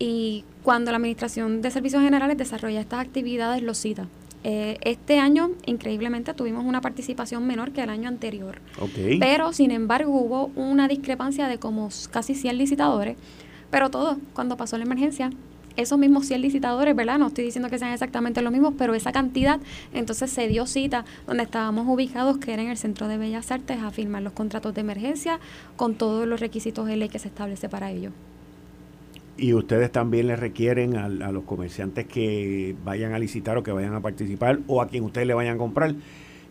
Y 0.00 0.44
cuando 0.64 0.90
la 0.90 0.96
Administración 0.96 1.62
de 1.62 1.70
Servicios 1.70 2.02
Generales 2.02 2.36
desarrolla 2.36 2.80
estas 2.80 3.00
actividades, 3.00 3.62
lo 3.62 3.74
cita. 3.74 4.08
Eh, 4.44 4.78
este 4.82 5.18
año, 5.18 5.50
increíblemente, 5.66 6.32
tuvimos 6.34 6.64
una 6.64 6.80
participación 6.80 7.46
menor 7.46 7.72
que 7.72 7.82
el 7.82 7.90
año 7.90 8.08
anterior. 8.08 8.60
Pero, 9.18 9.52
sin 9.52 9.70
embargo, 9.70 10.12
hubo 10.12 10.46
una 10.54 10.88
discrepancia 10.88 11.48
de 11.48 11.58
como 11.58 11.88
casi 12.10 12.34
100 12.34 12.58
licitadores. 12.58 13.16
Pero 13.70 13.90
todo, 13.90 14.18
cuando 14.32 14.56
pasó 14.56 14.78
la 14.78 14.84
emergencia, 14.84 15.30
esos 15.76 15.98
mismos 15.98 16.26
100 16.26 16.40
licitadores, 16.40 16.96
¿verdad? 16.96 17.18
No 17.18 17.28
estoy 17.28 17.44
diciendo 17.44 17.70
que 17.70 17.78
sean 17.78 17.92
exactamente 17.92 18.42
los 18.42 18.52
mismos, 18.52 18.74
pero 18.76 18.94
esa 18.94 19.12
cantidad, 19.12 19.60
entonces 19.94 20.30
se 20.30 20.48
dio 20.48 20.66
cita 20.66 21.04
donde 21.26 21.44
estábamos 21.44 21.86
ubicados, 21.86 22.38
que 22.38 22.52
era 22.52 22.62
en 22.62 22.70
el 22.70 22.76
Centro 22.76 23.06
de 23.06 23.16
Bellas 23.16 23.52
Artes, 23.52 23.78
a 23.80 23.90
firmar 23.90 24.22
los 24.22 24.32
contratos 24.32 24.74
de 24.74 24.80
emergencia 24.80 25.38
con 25.76 25.94
todos 25.94 26.26
los 26.26 26.40
requisitos 26.40 26.86
de 26.86 26.96
ley 26.96 27.08
que 27.08 27.20
se 27.20 27.28
establece 27.28 27.68
para 27.68 27.92
ello. 27.92 28.10
Y 29.38 29.54
ustedes 29.54 29.92
también 29.92 30.26
le 30.26 30.36
requieren 30.36 30.96
a, 30.96 31.08
los 31.08 31.44
comerciantes 31.44 32.06
que 32.06 32.74
vayan 32.84 33.14
a 33.14 33.18
licitar 33.18 33.56
o 33.56 33.62
que 33.62 33.70
vayan 33.70 33.94
a 33.94 34.00
participar 34.00 34.58
o 34.66 34.82
a 34.82 34.88
quien 34.88 35.04
ustedes 35.04 35.26
le 35.26 35.34
vayan 35.34 35.54
a 35.54 35.58
comprar, 35.58 35.94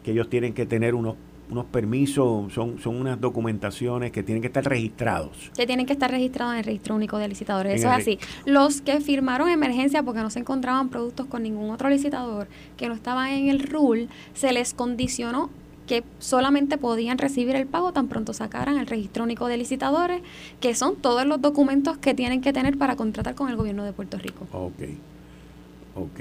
que 0.03 0.11
ellos 0.11 0.29
tienen 0.29 0.53
que 0.53 0.65
tener 0.65 0.95
unos 0.95 1.15
unos 1.49 1.65
permisos, 1.65 2.51
son, 2.51 2.79
son 2.79 2.97
unas 2.97 3.21
documentaciones 3.21 4.11
que 4.11 4.23
tienen 4.23 4.41
que 4.41 4.47
estar 4.47 4.65
registrados. 4.65 5.51
Que 5.55 5.65
tienen 5.65 5.85
que 5.85 5.93
estar 5.93 6.11
registrados 6.11 6.53
en 6.53 6.59
el 6.59 6.65
registro 6.65 6.95
único 6.95 7.17
de 7.17 7.27
licitadores. 7.27 7.75
Eso 7.75 7.87
es 7.87 7.93
así. 7.93 8.19
Los 8.45 8.81
que 8.81 8.99
firmaron 8.99 9.49
emergencia 9.49 10.03
porque 10.03 10.21
no 10.21 10.29
se 10.29 10.39
encontraban 10.39 10.89
productos 10.89 11.27
con 11.27 11.43
ningún 11.43 11.71
otro 11.71 11.89
licitador, 11.89 12.47
que 12.75 12.89
no 12.89 12.95
estaban 12.95 13.29
en 13.29 13.49
el 13.49 13.59
RUL, 13.59 14.09
se 14.33 14.51
les 14.51 14.73
condicionó 14.73 15.49
que 15.87 16.03
solamente 16.19 16.77
podían 16.77 17.17
recibir 17.17 17.55
el 17.55 17.65
pago 17.65 17.91
tan 17.93 18.07
pronto 18.07 18.33
sacaran 18.33 18.77
el 18.77 18.85
registro 18.85 19.23
único 19.23 19.47
de 19.47 19.57
licitadores, 19.57 20.21
que 20.59 20.75
son 20.75 20.97
todos 20.97 21.25
los 21.25 21.41
documentos 21.41 21.97
que 21.97 22.13
tienen 22.13 22.41
que 22.41 22.53
tener 22.53 22.77
para 22.77 22.95
contratar 22.95 23.33
con 23.33 23.49
el 23.49 23.55
gobierno 23.55 23.83
de 23.83 23.93
Puerto 23.93 24.17
Rico. 24.17 24.45
Ok, 24.51 24.83
ok. 25.95 26.19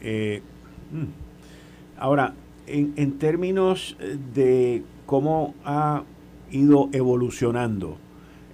Eh, 0.00 0.42
mm. 0.90 2.00
Ahora, 2.00 2.34
en, 2.66 2.94
en 2.96 3.18
términos 3.18 3.96
de 4.34 4.82
cómo 5.06 5.54
ha 5.64 6.02
ido 6.50 6.88
evolucionando 6.92 7.96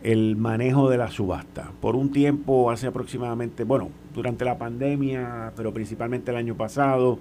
el 0.03 0.37
manejo 0.37 0.91
de 0.91 0.99
la 0.99 1.11
subasta. 1.11 1.73
Por 1.81 1.97
un 1.97 2.13
tiempo, 2.13 2.71
hace 2.71 2.87
aproximadamente, 2.87 3.65
bueno, 3.65 3.89
durante 4.15 4.45
la 4.45 4.59
pandemia, 4.59 5.53
pero 5.57 5.73
principalmente 5.73 6.31
el 6.31 6.37
año 6.37 6.55
pasado, 6.55 7.19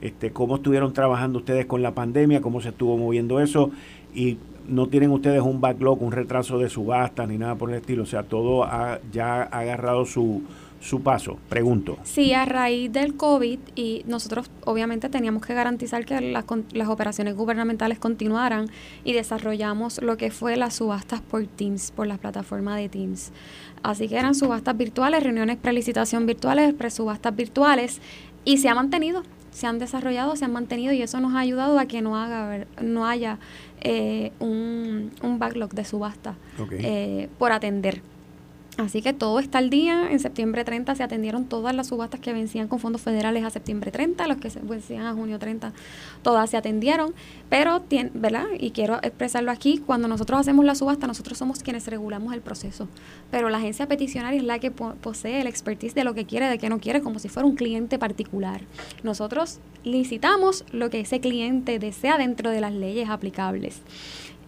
este, 0.00 0.32
cómo 0.32 0.56
estuvieron 0.56 0.92
trabajando 0.92 1.38
ustedes 1.38 1.66
con 1.66 1.82
la 1.82 1.94
pandemia, 1.94 2.40
cómo 2.40 2.60
se 2.60 2.70
estuvo 2.70 2.96
moviendo 2.96 3.40
eso 3.40 3.70
y 4.14 4.38
no 4.68 4.86
tienen 4.88 5.10
ustedes 5.10 5.42
un 5.42 5.60
backlog, 5.60 6.02
un 6.02 6.12
retraso 6.12 6.58
de 6.58 6.68
subastas 6.68 7.28
ni 7.28 7.38
nada 7.38 7.54
por 7.54 7.70
el 7.70 7.76
estilo, 7.76 8.02
o 8.02 8.06
sea, 8.06 8.22
todo 8.22 8.64
ha, 8.64 9.00
ya 9.12 9.42
ha 9.42 9.60
agarrado 9.60 10.04
su, 10.04 10.42
su 10.80 11.02
paso? 11.02 11.38
Pregunto. 11.48 11.98
Sí, 12.04 12.32
a 12.32 12.44
raíz 12.44 12.92
del 12.92 13.16
COVID 13.16 13.58
y 13.74 14.02
nosotros 14.06 14.50
obviamente 14.64 15.08
teníamos 15.08 15.44
que 15.44 15.54
garantizar 15.54 16.04
que 16.04 16.20
las, 16.20 16.44
las 16.72 16.88
operaciones 16.88 17.34
gubernamentales 17.34 17.98
continuaran 17.98 18.68
y 19.04 19.12
desarrollamos 19.12 20.00
lo 20.02 20.16
que 20.16 20.30
fue 20.30 20.56
las 20.56 20.74
subastas 20.74 21.20
por 21.20 21.46
Teams, 21.46 21.90
por 21.90 22.06
la 22.06 22.18
plataforma 22.18 22.76
de 22.76 22.88
Teams. 22.88 23.32
Así 23.82 24.08
que 24.08 24.16
eran 24.16 24.34
subastas 24.34 24.76
virtuales, 24.76 25.22
reuniones 25.22 25.56
prelicitación 25.56 26.26
virtuales, 26.26 26.74
presubastas 26.74 27.34
virtuales 27.34 28.00
y 28.44 28.58
se 28.58 28.68
ha 28.68 28.74
mantenido 28.74 29.22
se 29.58 29.66
han 29.66 29.80
desarrollado, 29.80 30.36
se 30.36 30.44
han 30.44 30.52
mantenido 30.52 30.92
y 30.92 31.02
eso 31.02 31.18
nos 31.18 31.34
ha 31.34 31.40
ayudado 31.40 31.80
a 31.80 31.86
que 31.86 32.00
no, 32.00 32.16
haga, 32.16 32.64
no 32.80 33.08
haya 33.08 33.38
eh, 33.80 34.30
un, 34.38 35.10
un, 35.20 35.40
backlog 35.40 35.70
de 35.74 35.84
subasta 35.84 36.36
eh, 36.70 37.28
por 37.38 37.50
atender. 37.50 38.00
Así 38.78 39.02
que 39.02 39.12
todo 39.12 39.40
está 39.40 39.58
al 39.58 39.70
día. 39.70 40.08
En 40.08 40.20
septiembre 40.20 40.64
30 40.64 40.94
se 40.94 41.02
atendieron 41.02 41.46
todas 41.46 41.74
las 41.74 41.88
subastas 41.88 42.20
que 42.20 42.32
vencían 42.32 42.68
con 42.68 42.78
fondos 42.78 43.02
federales 43.02 43.44
a 43.44 43.50
septiembre 43.50 43.90
30, 43.90 44.28
los 44.28 44.36
que 44.36 44.50
se 44.50 44.60
vencían 44.60 45.04
a 45.04 45.14
junio 45.14 45.40
30, 45.40 45.72
todas 46.22 46.48
se 46.48 46.56
atendieron. 46.56 47.12
Pero, 47.48 47.82
¿verdad? 48.14 48.46
Y 48.56 48.70
quiero 48.70 49.00
expresarlo 49.02 49.50
aquí, 49.50 49.78
cuando 49.84 50.06
nosotros 50.06 50.38
hacemos 50.38 50.64
la 50.64 50.76
subasta, 50.76 51.08
nosotros 51.08 51.36
somos 51.36 51.64
quienes 51.64 51.88
regulamos 51.88 52.32
el 52.34 52.40
proceso. 52.40 52.86
Pero 53.32 53.48
la 53.48 53.58
agencia 53.58 53.88
peticionaria 53.88 54.38
es 54.38 54.46
la 54.46 54.60
que 54.60 54.70
posee 54.70 55.40
el 55.40 55.48
expertise 55.48 55.96
de 55.96 56.04
lo 56.04 56.14
que 56.14 56.24
quiere, 56.24 56.46
de 56.46 56.58
qué 56.58 56.68
no 56.68 56.78
quiere, 56.78 57.02
como 57.02 57.18
si 57.18 57.28
fuera 57.28 57.48
un 57.48 57.56
cliente 57.56 57.98
particular. 57.98 58.60
Nosotros 59.02 59.58
licitamos 59.82 60.64
lo 60.70 60.88
que 60.88 61.00
ese 61.00 61.18
cliente 61.18 61.80
desea 61.80 62.16
dentro 62.16 62.50
de 62.50 62.60
las 62.60 62.72
leyes 62.72 63.08
aplicables. 63.08 63.82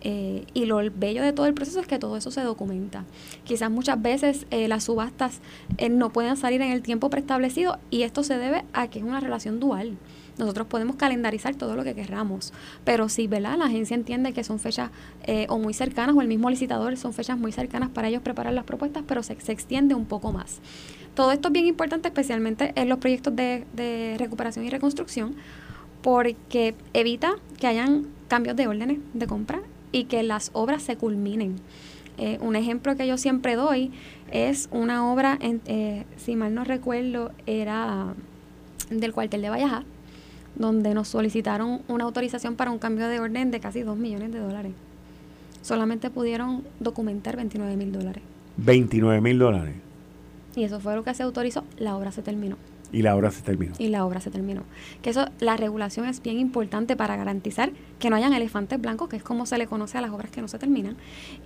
Eh, 0.03 0.47
y 0.55 0.65
lo 0.65 0.81
bello 0.95 1.23
de 1.23 1.33
todo 1.33 1.47
el 1.47 1.55
proceso 1.55 1.81
es 1.81 1.87
que 1.87 1.99
todo 1.99 2.17
eso 2.17 2.31
se 2.31 2.41
documenta. 2.43 3.05
Quizás 3.45 3.71
muchas 3.71 4.01
veces 4.01 4.47
eh, 4.51 4.69
las 4.69 4.85
subastas 4.85 5.41
eh, 5.79 5.89
no 5.89 6.11
puedan 6.11 6.37
salir 6.37 6.63
en 6.63 6.73
el 6.73 6.83
tiempo 6.83 7.11
preestablecido 7.11 7.79
y 7.91 8.03
esto 8.03 8.23
se 8.23 8.39
debe 8.39 8.65
a 8.73 8.89
que 8.89 8.99
es 8.99 9.05
una 9.05 9.21
relación 9.21 9.61
dual. 9.61 9.99
Nosotros 10.39 10.67
podemos 10.69 10.97
calendarizar 10.97 11.55
todo 11.55 11.77
lo 11.77 11.85
que 11.85 11.95
querramos, 11.95 12.55
pero 12.85 13.11
si 13.11 13.27
¿verdad? 13.27 13.59
la 13.59 13.67
agencia 13.67 13.95
entiende 13.95 14.33
que 14.33 14.43
son 14.43 14.59
fechas 14.59 14.91
o 15.49 15.59
muy 15.59 15.75
cercanas 15.75 16.17
o 16.17 16.23
el 16.23 16.29
mismo 16.29 16.49
licitador 16.49 16.97
son 16.97 17.13
fechas 17.13 17.37
muy 17.37 17.53
cercanas 17.53 17.91
para 17.91 18.09
ellos 18.09 18.23
preparar 18.23 18.55
las 18.55 18.65
propuestas, 18.65 19.05
pero 19.07 19.23
se, 19.23 19.39
se 19.39 19.53
extiende 19.53 19.95
un 19.95 20.07
poco 20.07 20.33
más. 20.33 20.61
Todo 21.15 21.33
esto 21.33 21.49
es 21.49 21.53
bien 21.53 21.67
importante, 21.67 22.09
especialmente 22.09 22.73
en 22.75 22.89
los 22.89 22.99
proyectos 22.99 23.37
de, 23.37 23.67
de 23.75 24.17
recuperación 24.19 24.65
y 24.65 24.71
reconstrucción, 24.71 25.35
porque 26.01 26.75
evita 26.95 27.35
que 27.59 27.67
hayan 27.67 28.07
cambios 28.29 28.57
de 28.57 28.67
órdenes 28.67 28.99
de 29.13 29.27
compra 29.27 29.61
y 29.93 30.05
que 30.05 30.23
las 30.23 30.51
obras 30.53 30.83
se 30.83 30.97
culminen. 30.97 31.57
Eh, 32.19 32.39
un 32.43 32.55
ejemplo 32.55 32.97
que 32.97 33.07
yo 33.07 33.17
siempre 33.17 33.57
doy 33.57 33.93
es 34.31 34.69
una 34.73 35.11
obra, 35.11 35.39
en, 35.41 35.61
eh, 35.67 36.05
si 36.17 36.37
mal 36.37 36.55
no 36.55 36.65
recuerdo, 36.65 37.33
era 37.47 38.15
del 38.91 39.13
cuartel 39.13 39.43
de 39.43 39.51
Valleja, 39.51 39.85
donde 40.57 40.93
nos 40.95 41.09
solicitaron 41.09 41.81
una 41.89 42.05
autorización 42.05 42.57
para 42.57 42.71
un 42.71 42.79
cambio 42.79 43.09
de 43.09 43.21
orden 43.21 43.51
de 43.51 43.61
casi 43.61 43.81
2 43.83 43.97
millones 43.97 44.33
de 44.33 44.39
dólares. 44.39 44.73
Solamente 45.63 46.11
pudieron 46.11 46.65
documentar 46.79 47.37
29 47.37 47.77
mil 47.77 47.93
dólares. 47.93 48.23
29 48.57 49.21
mil 49.21 49.39
dólares. 49.39 49.75
Y 50.57 50.65
eso 50.65 50.81
fue 50.81 50.95
lo 50.97 51.05
que 51.05 51.15
se 51.15 51.23
autorizó, 51.23 51.65
la 51.79 51.97
obra 51.97 52.13
se 52.13 52.23
terminó. 52.23 52.57
Y 52.93 53.03
la 53.03 53.17
obra 53.17 53.31
se 53.31 53.43
terminó. 53.43 53.73
Y 53.79 53.89
la 53.89 54.05
obra 54.05 54.21
se 54.21 54.31
terminó. 54.31 54.63
Que 55.03 55.11
eso, 55.11 55.27
la 55.39 55.57
regulación 55.57 56.07
es 56.07 56.23
bien 56.23 56.39
importante 56.39 56.97
para 56.97 57.17
garantizar 57.17 57.73
que 57.99 58.11
no 58.11 58.17
hayan 58.17 58.33
elefantes 58.33 58.81
blancos, 58.81 59.09
que 59.09 59.17
es 59.17 59.23
como 59.23 59.47
se 59.47 59.59
le 59.59 59.67
conoce 59.67 59.99
a 59.99 60.01
las 60.01 60.11
obras 60.11 60.31
que 60.31 60.41
no 60.41 60.49
se 60.49 60.59
terminan, 60.59 60.97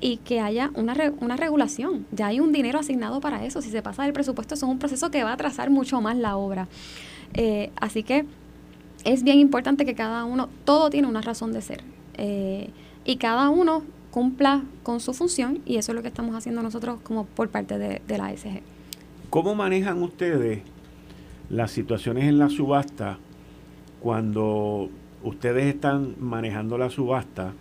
y 0.00 0.18
que 0.18 0.40
haya 0.40 0.70
una, 0.74 0.94
una 1.20 1.36
regulación. 1.36 2.06
Ya 2.12 2.28
hay 2.28 2.40
un 2.40 2.52
dinero 2.52 2.78
asignado 2.78 3.20
para 3.20 3.44
eso. 3.44 3.60
Si 3.60 3.70
se 3.70 3.82
pasa 3.82 4.04
del 4.04 4.12
presupuesto, 4.12 4.54
eso 4.54 4.66
es 4.66 4.72
un 4.72 4.78
proceso 4.78 5.10
que 5.10 5.22
va 5.22 5.30
a 5.30 5.34
atrasar 5.34 5.70
mucho 5.70 6.00
más 6.00 6.16
la 6.16 6.36
obra. 6.36 6.68
Eh, 7.34 7.70
así 7.76 8.02
que 8.02 8.24
es 9.04 9.22
bien 9.22 9.38
importante 9.38 9.84
que 9.84 9.94
cada 9.94 10.24
uno, 10.24 10.48
todo 10.64 10.88
tiene 10.90 11.08
una 11.08 11.20
razón 11.20 11.52
de 11.52 11.60
ser. 11.60 11.82
Eh, 12.16 12.70
y 13.04 13.16
cada 13.16 13.50
uno 13.50 13.82
cumpla 14.10 14.62
con 14.82 15.00
su 15.00 15.12
función, 15.12 15.60
y 15.66 15.76
eso 15.76 15.92
es 15.92 15.96
lo 15.96 16.02
que 16.02 16.08
estamos 16.08 16.34
haciendo 16.36 16.62
nosotros 16.62 17.00
como 17.02 17.24
por 17.24 17.50
parte 17.50 17.78
de, 17.78 18.00
de 18.06 18.18
la 18.18 18.26
ASG. 18.28 18.62
¿Cómo 19.28 19.54
manejan 19.56 20.00
ustedes 20.02 20.62
las 21.50 21.70
situaciones 21.70 22.24
en 22.24 22.38
la 22.38 22.48
subasta, 22.48 23.18
cuando 24.00 24.90
ustedes 25.22 25.66
están 25.66 26.14
manejando 26.18 26.78
la 26.78 26.90
subasta 26.90 27.52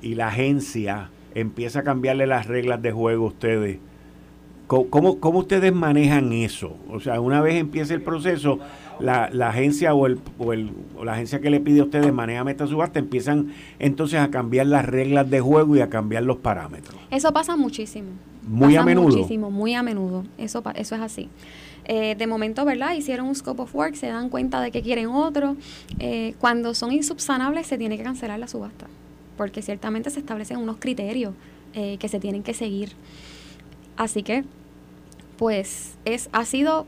y 0.00 0.14
la 0.14 0.28
agencia 0.28 1.10
empieza 1.34 1.80
a 1.80 1.82
cambiarle 1.82 2.26
las 2.26 2.46
reglas 2.46 2.80
de 2.80 2.92
juego 2.92 3.24
a 3.24 3.28
ustedes, 3.28 3.78
¿cómo, 4.66 5.20
cómo 5.20 5.40
ustedes 5.40 5.72
manejan 5.74 6.32
eso? 6.32 6.76
O 6.90 7.00
sea, 7.00 7.20
una 7.20 7.40
vez 7.40 7.56
empiece 7.56 7.94
el 7.94 8.02
proceso, 8.02 8.58
la, 9.00 9.28
la 9.30 9.48
agencia 9.48 9.94
o, 9.94 10.06
el, 10.06 10.18
o, 10.38 10.52
el, 10.52 10.70
o 10.96 11.04
la 11.04 11.14
agencia 11.14 11.40
que 11.40 11.50
le 11.50 11.60
pide 11.60 11.80
a 11.80 11.84
ustedes 11.84 12.12
maneja 12.12 12.48
esta 12.50 12.66
subasta, 12.66 12.98
empiezan 12.98 13.52
entonces 13.78 14.20
a 14.20 14.30
cambiar 14.30 14.66
las 14.66 14.86
reglas 14.86 15.28
de 15.28 15.40
juego 15.40 15.76
y 15.76 15.80
a 15.80 15.88
cambiar 15.88 16.22
los 16.22 16.38
parámetros. 16.38 16.96
Eso 17.10 17.32
pasa 17.32 17.56
muchísimo. 17.56 18.10
Muy 18.46 18.76
a 18.76 18.84
menudo. 18.84 19.08
Muchísimo, 19.08 19.50
muy 19.50 19.74
a 19.74 19.82
menudo. 19.82 20.24
Eso, 20.38 20.62
eso 20.76 20.94
es 20.94 21.00
así. 21.00 21.28
Eh, 21.86 22.14
de 22.16 22.26
momento, 22.26 22.64
¿verdad? 22.64 22.94
Hicieron 22.94 23.26
un 23.26 23.34
scope 23.34 23.62
of 23.62 23.74
work, 23.74 23.94
se 23.94 24.06
dan 24.06 24.30
cuenta 24.30 24.60
de 24.60 24.70
que 24.70 24.82
quieren 24.82 25.08
otro. 25.08 25.56
Eh, 25.98 26.34
cuando 26.38 26.74
son 26.74 26.92
insubsanables, 26.92 27.66
se 27.66 27.76
tiene 27.78 27.96
que 27.98 28.04
cancelar 28.04 28.38
la 28.38 28.48
subasta, 28.48 28.86
porque 29.36 29.62
ciertamente 29.62 30.10
se 30.10 30.20
establecen 30.20 30.56
unos 30.56 30.78
criterios 30.78 31.34
eh, 31.74 31.98
que 31.98 32.08
se 32.08 32.20
tienen 32.20 32.42
que 32.42 32.54
seguir. 32.54 32.92
Así 33.96 34.22
que, 34.22 34.44
pues, 35.36 35.96
es, 36.04 36.28
ha 36.32 36.44
sido 36.44 36.86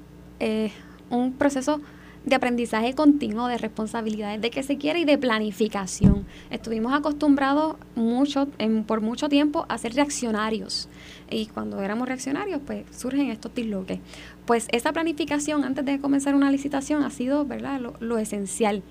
un 1.08 1.32
proceso 1.32 1.80
de 2.26 2.34
aprendizaje 2.34 2.92
continuo, 2.94 3.46
de 3.46 3.56
responsabilidades 3.56 4.40
de 4.40 4.50
que 4.50 4.62
se 4.62 4.76
quiere 4.76 4.98
y 5.00 5.04
de 5.04 5.16
planificación. 5.16 6.26
Estuvimos 6.50 6.92
acostumbrados 6.92 7.76
mucho, 7.94 8.48
en, 8.58 8.82
por 8.82 9.00
mucho 9.00 9.28
tiempo 9.28 9.64
a 9.68 9.78
ser 9.78 9.94
reaccionarios. 9.94 10.88
Y 11.30 11.46
cuando 11.46 11.80
éramos 11.80 12.06
reaccionarios, 12.06 12.60
pues 12.64 12.84
surgen 12.96 13.30
estos 13.30 13.54
disloques. 13.54 13.98
Pues 14.44 14.68
esa 14.70 14.92
planificación 14.92 15.64
antes 15.64 15.84
de 15.84 15.98
comenzar 15.98 16.34
una 16.34 16.50
licitación 16.50 17.02
ha 17.02 17.10
sido 17.10 17.44
¿verdad? 17.44 17.80
Lo, 18.00 18.18
esencial. 18.18 18.82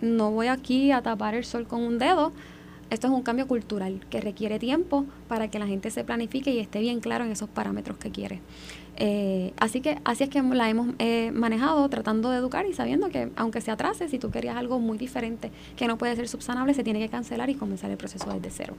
No 0.00 0.30
voy 0.30 0.48
aquí 0.48 0.92
a 0.92 1.02
tapar 1.02 1.34
el 1.34 1.44
sol 1.44 1.66
con 1.66 1.82
un 1.82 1.98
dedo. 1.98 2.32
Esto 2.90 3.08
es 3.08 3.12
un 3.12 3.22
cambio 3.22 3.48
cultural 3.48 4.00
que 4.10 4.20
requiere 4.20 4.58
tiempo 4.58 5.06
para 5.28 5.48
que 5.48 5.58
la 5.58 5.66
gente 5.66 5.90
se 5.90 6.04
planifique 6.04 6.52
y 6.52 6.60
esté 6.60 6.78
bien 6.78 7.00
claro 7.00 7.24
en 7.24 7.32
esos 7.32 7.48
parámetros 7.48 7.98
que 7.98 8.10
quiere. 8.10 8.40
Eh, 8.98 9.52
así 9.58 9.80
que 9.80 9.98
así 10.04 10.24
es 10.24 10.30
que 10.30 10.40
la 10.40 10.70
hemos 10.70 10.94
eh, 10.98 11.30
manejado 11.32 11.86
tratando 11.88 12.30
de 12.30 12.38
educar 12.38 12.64
y 12.66 12.72
sabiendo 12.74 13.08
que 13.08 13.30
aunque 13.36 13.60
se 13.60 13.70
atrase, 13.70 14.08
si 14.08 14.18
tú 14.18 14.30
querías 14.30 14.56
algo 14.56 14.78
muy 14.78 14.98
diferente 14.98 15.50
que 15.76 15.88
no 15.88 15.98
puede 15.98 16.14
ser 16.14 16.28
subsanable, 16.28 16.74
se 16.74 16.84
tiene 16.84 17.00
que 17.00 17.08
cancelar 17.08 17.50
y 17.50 17.56
comenzar 17.56 17.90
el 17.90 17.96
proceso 17.96 18.30
desde 18.32 18.50
cero. 18.50 18.74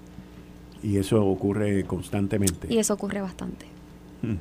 Y 0.83 0.97
eso 0.97 1.25
ocurre 1.25 1.83
constantemente. 1.85 2.67
Y 2.73 2.77
eso 2.77 2.93
ocurre 2.93 3.21
bastante. 3.21 3.65
Hmm. 4.21 4.35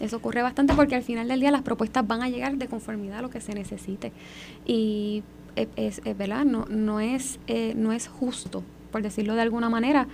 Eso 0.00 0.16
ocurre 0.16 0.42
bastante 0.42 0.74
porque 0.74 0.96
al 0.96 1.02
final 1.02 1.28
del 1.28 1.40
día 1.40 1.50
las 1.50 1.62
propuestas 1.62 2.06
van 2.06 2.22
a 2.22 2.28
llegar 2.28 2.56
de 2.56 2.66
conformidad 2.66 3.18
a 3.18 3.22
lo 3.22 3.30
que 3.30 3.40
se 3.40 3.54
necesite. 3.54 4.12
Y 4.66 5.22
eh, 5.56 5.68
es, 5.76 6.00
verdad, 6.16 6.44
no, 6.44 6.66
no, 6.66 7.00
es, 7.00 7.38
no 7.76 7.92
es 7.92 8.08
justo, 8.08 8.64
por 8.90 9.02
decirlo 9.02 9.34
de 9.34 9.42
alguna 9.42 9.68
manera, 9.68 10.08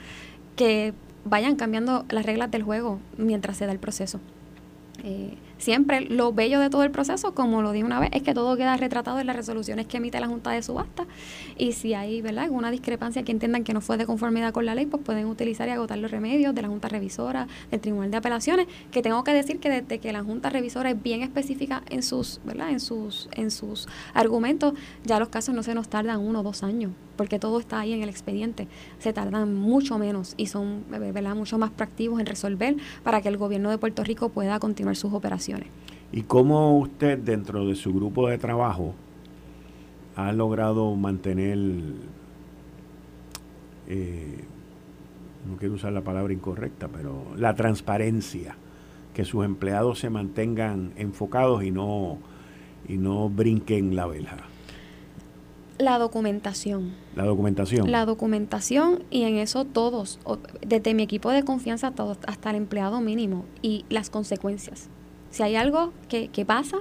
que 0.56 0.92
vayan 1.24 1.56
cambiando 1.56 2.04
las 2.10 2.26
reglas 2.26 2.50
del 2.50 2.62
juego 2.62 2.98
mientras 3.16 3.56
se 3.56 3.66
da 3.66 3.72
el 3.72 3.78
proceso. 3.78 4.20
Eh, 5.04 5.36
siempre 5.58 6.00
lo 6.00 6.32
bello 6.32 6.58
de 6.60 6.70
todo 6.70 6.82
el 6.82 6.90
proceso, 6.90 7.34
como 7.34 7.62
lo 7.62 7.72
dije 7.72 7.84
una 7.84 8.00
vez, 8.00 8.10
es 8.12 8.22
que 8.22 8.34
todo 8.34 8.56
queda 8.56 8.76
retratado 8.76 9.20
en 9.20 9.26
las 9.26 9.36
resoluciones 9.36 9.86
que 9.86 9.98
emite 9.98 10.18
la 10.18 10.26
Junta 10.26 10.50
de 10.50 10.62
Subasta 10.62 11.06
y 11.56 11.72
si 11.72 11.94
hay 11.94 12.20
¿verdad? 12.20 12.44
alguna 12.44 12.70
discrepancia 12.70 13.22
que 13.22 13.32
entiendan 13.32 13.64
que 13.64 13.72
no 13.72 13.80
fue 13.80 13.96
de 13.96 14.06
conformidad 14.06 14.52
con 14.52 14.66
la 14.66 14.74
ley, 14.74 14.86
pues 14.86 15.02
pueden 15.02 15.26
utilizar 15.26 15.68
y 15.68 15.72
agotar 15.72 15.98
los 15.98 16.10
remedios 16.10 16.54
de 16.54 16.62
la 16.62 16.68
Junta 16.68 16.88
Revisora, 16.88 17.46
del 17.70 17.80
Tribunal 17.80 18.10
de 18.10 18.16
Apelaciones, 18.16 18.66
que 18.90 19.02
tengo 19.02 19.22
que 19.24 19.32
decir 19.32 19.60
que 19.60 19.68
desde 19.68 19.98
que 19.98 20.12
la 20.12 20.22
Junta 20.22 20.50
Revisora 20.50 20.90
es 20.90 21.00
bien 21.00 21.22
específica 21.22 21.82
en 21.90 22.02
sus, 22.02 22.40
¿verdad? 22.44 22.70
en 22.70 22.80
sus, 22.80 23.28
en 23.32 23.50
sus 23.50 23.88
argumentos, 24.14 24.74
ya 25.04 25.18
los 25.18 25.28
casos 25.28 25.54
no 25.54 25.62
se 25.62 25.74
nos 25.74 25.88
tardan 25.88 26.20
uno 26.20 26.40
o 26.40 26.42
dos 26.42 26.62
años, 26.62 26.92
porque 27.18 27.38
todo 27.38 27.58
está 27.58 27.80
ahí 27.80 27.92
en 27.92 28.02
el 28.02 28.08
expediente, 28.08 28.68
se 29.00 29.12
tardan 29.12 29.54
mucho 29.54 29.98
menos 29.98 30.32
y 30.38 30.46
son 30.46 30.84
¿verdad? 30.88 31.34
mucho 31.34 31.58
más 31.58 31.70
proactivos 31.70 32.20
en 32.20 32.26
resolver 32.26 32.76
para 33.02 33.20
que 33.20 33.28
el 33.28 33.36
gobierno 33.36 33.68
de 33.70 33.76
Puerto 33.76 34.04
Rico 34.04 34.30
pueda 34.30 34.58
continuar 34.60 34.96
sus 34.96 35.12
operaciones. 35.12 35.68
¿Y 36.12 36.22
cómo 36.22 36.78
usted 36.78 37.18
dentro 37.18 37.66
de 37.66 37.74
su 37.74 37.92
grupo 37.92 38.28
de 38.28 38.38
trabajo 38.38 38.94
ha 40.16 40.32
logrado 40.32 40.94
mantener, 40.94 41.58
eh, 43.88 44.44
no 45.46 45.56
quiero 45.58 45.74
usar 45.74 45.92
la 45.92 46.02
palabra 46.02 46.32
incorrecta, 46.32 46.88
pero 46.88 47.24
la 47.36 47.54
transparencia, 47.54 48.56
que 49.12 49.24
sus 49.24 49.44
empleados 49.44 49.98
se 49.98 50.08
mantengan 50.08 50.92
enfocados 50.96 51.64
y 51.64 51.72
no, 51.72 52.18
y 52.88 52.96
no 52.96 53.28
brinquen 53.28 53.96
la 53.96 54.06
vela? 54.06 54.36
La 55.78 55.98
documentación. 55.98 56.94
La 57.14 57.24
documentación. 57.24 57.90
La 57.90 58.04
documentación 58.04 59.04
y 59.10 59.22
en 59.22 59.36
eso 59.36 59.64
todos, 59.64 60.18
desde 60.66 60.94
mi 60.94 61.04
equipo 61.04 61.30
de 61.30 61.44
confianza 61.44 61.92
hasta 62.26 62.50
el 62.50 62.56
empleado 62.56 63.00
mínimo 63.00 63.44
y 63.62 63.84
las 63.88 64.10
consecuencias. 64.10 64.88
Si 65.30 65.42
hay 65.42 65.56
algo 65.56 65.92
que, 66.08 66.44
pasa, 66.44 66.78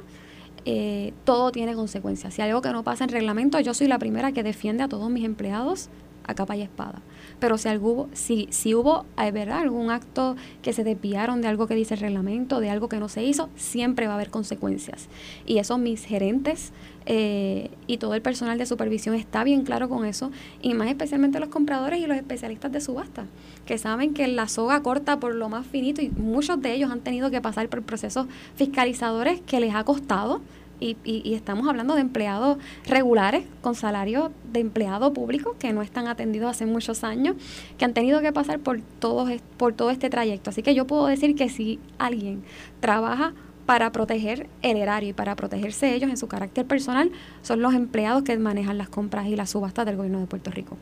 eh, 0.66 1.14
todo 1.26 1.52
tiene 1.52 1.76
consecuencias. 1.76 2.34
Si 2.34 2.42
hay 2.42 2.50
algo 2.50 2.62
que 2.62 2.72
no 2.72 2.84
pasa 2.84 3.04
en 3.04 3.12
reglamento, 3.12 3.60
yo 3.60 3.74
soy 3.74 3.88
la 3.88 4.00
primera 4.00 4.32
que 4.32 4.42
defiende 4.42 4.84
a 4.84 4.88
todos 4.88 5.10
mis 5.10 5.26
empleados 5.26 5.90
a 6.28 6.36
capa 6.36 6.56
y 6.56 6.62
espada. 6.62 7.02
Pero 7.40 7.58
si, 7.58 7.70
algo, 7.70 8.10
si, 8.14 8.48
si 8.52 8.76
hubo 8.76 9.06
¿verdad? 9.18 9.60
algún 9.60 9.92
acto 9.92 10.36
que 10.62 10.74
se 10.74 10.84
desviaron 10.84 11.42
de 11.42 11.48
algo 11.48 11.68
que 11.68 11.76
dice 11.76 11.96
el 11.96 12.02
reglamento, 12.02 12.60
de 12.60 12.70
algo 12.70 12.90
que 12.90 12.98
no 12.98 13.10
se 13.10 13.24
hizo, 13.24 13.50
siempre 13.56 14.08
va 14.08 14.14
a 14.14 14.16
haber 14.16 14.30
consecuencias. 14.30 15.08
Y 15.46 15.60
eso 15.60 15.78
mis 15.78 16.06
gerentes 16.06 16.72
eh, 17.10 17.72
y 17.88 18.00
todo 18.00 18.16
el 18.16 18.22
personal 18.22 18.58
de 18.58 18.66
supervisión 18.66 19.16
está 19.16 19.46
bien 19.46 19.64
claro 19.64 19.88
con 19.88 20.06
eso, 20.06 20.30
y 20.62 20.74
más 20.74 20.90
especialmente 20.90 21.40
los 21.40 21.48
compradores 21.48 22.02
y 22.02 22.06
los 22.06 22.18
especialistas 22.18 22.70
de 22.74 22.82
subasta, 22.82 23.26
que 23.66 23.78
saben 23.78 24.14
que 24.14 24.28
la 24.28 24.50
soga 24.50 24.82
corta 24.84 25.18
por 25.18 25.34
lo 25.34 25.48
más 25.48 25.66
finito 25.66 26.02
y 26.02 26.10
muchos 26.10 26.62
de 26.62 26.74
ellos 26.74 26.92
han 26.92 27.00
tenido 27.00 27.32
que 27.32 27.40
pasar 27.40 27.70
por 27.70 27.82
procesos 27.84 28.28
fiscalizadores 28.56 29.40
que 29.40 29.62
les 29.62 29.74
ha 29.74 29.86
costado 29.86 30.42
y, 30.80 30.98
y, 31.04 31.34
estamos 31.34 31.68
hablando 31.68 31.96
de 31.96 32.02
empleados 32.02 32.58
regulares 32.86 33.46
con 33.62 33.76
salario 33.76 34.32
de 34.52 34.60
empleado 34.60 35.14
público 35.14 35.56
que 35.60 35.74
no 35.74 35.82
están 35.82 36.08
atendidos 36.08 36.52
hace 36.52 36.66
muchos 36.66 37.04
años, 37.04 37.36
que 37.78 37.86
han 37.86 37.94
tenido 37.94 38.22
que 38.22 38.32
pasar 38.32 38.60
por 38.60 38.82
todo, 39.00 39.28
por 39.58 39.74
todo 39.74 39.90
este 39.90 40.10
trayecto. 40.10 40.50
Así 40.50 40.62
que 40.62 40.76
yo 40.76 40.86
puedo 40.86 41.08
decir 41.08 41.36
que 41.36 41.50
si 41.50 41.80
alguien 41.98 42.44
trabaja 42.80 43.34
para 43.66 43.92
proteger 43.92 44.48
el 44.62 44.78
erario 44.78 45.10
y 45.10 45.14
para 45.14 45.36
protegerse 45.36 45.94
ellos 45.94 46.10
en 46.10 46.18
su 46.18 46.28
carácter 46.28 46.66
personal, 46.66 47.12
son 47.42 47.62
los 47.62 47.74
empleados 47.74 48.24
que 48.24 48.38
manejan 48.38 48.78
las 48.78 48.90
compras 48.90 49.28
y 49.28 49.36
las 49.36 49.50
subastas 49.50 49.86
del 49.86 49.98
gobierno 49.98 50.20
de 50.20 50.28
Puerto 50.28 50.52
Rico. 50.52 50.78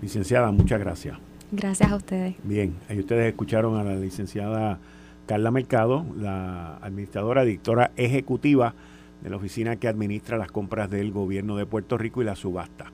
Licenciada, 0.00 0.50
muchas 0.52 0.78
gracias. 0.78 1.18
Gracias 1.52 1.90
a 1.90 1.96
ustedes. 1.96 2.36
Bien, 2.44 2.76
ahí 2.88 3.00
ustedes 3.00 3.26
escucharon 3.26 3.76
a 3.76 3.82
la 3.82 3.96
licenciada 3.96 4.78
Carla 5.26 5.50
Mercado, 5.50 6.06
la 6.16 6.76
administradora, 6.76 7.44
directora 7.44 7.90
ejecutiva 7.96 8.74
de 9.22 9.30
la 9.30 9.36
oficina 9.36 9.76
que 9.76 9.88
administra 9.88 10.38
las 10.38 10.50
compras 10.50 10.90
del 10.90 11.12
gobierno 11.12 11.56
de 11.56 11.66
Puerto 11.66 11.98
Rico 11.98 12.22
y 12.22 12.24
la 12.24 12.36
subasta. 12.36 12.92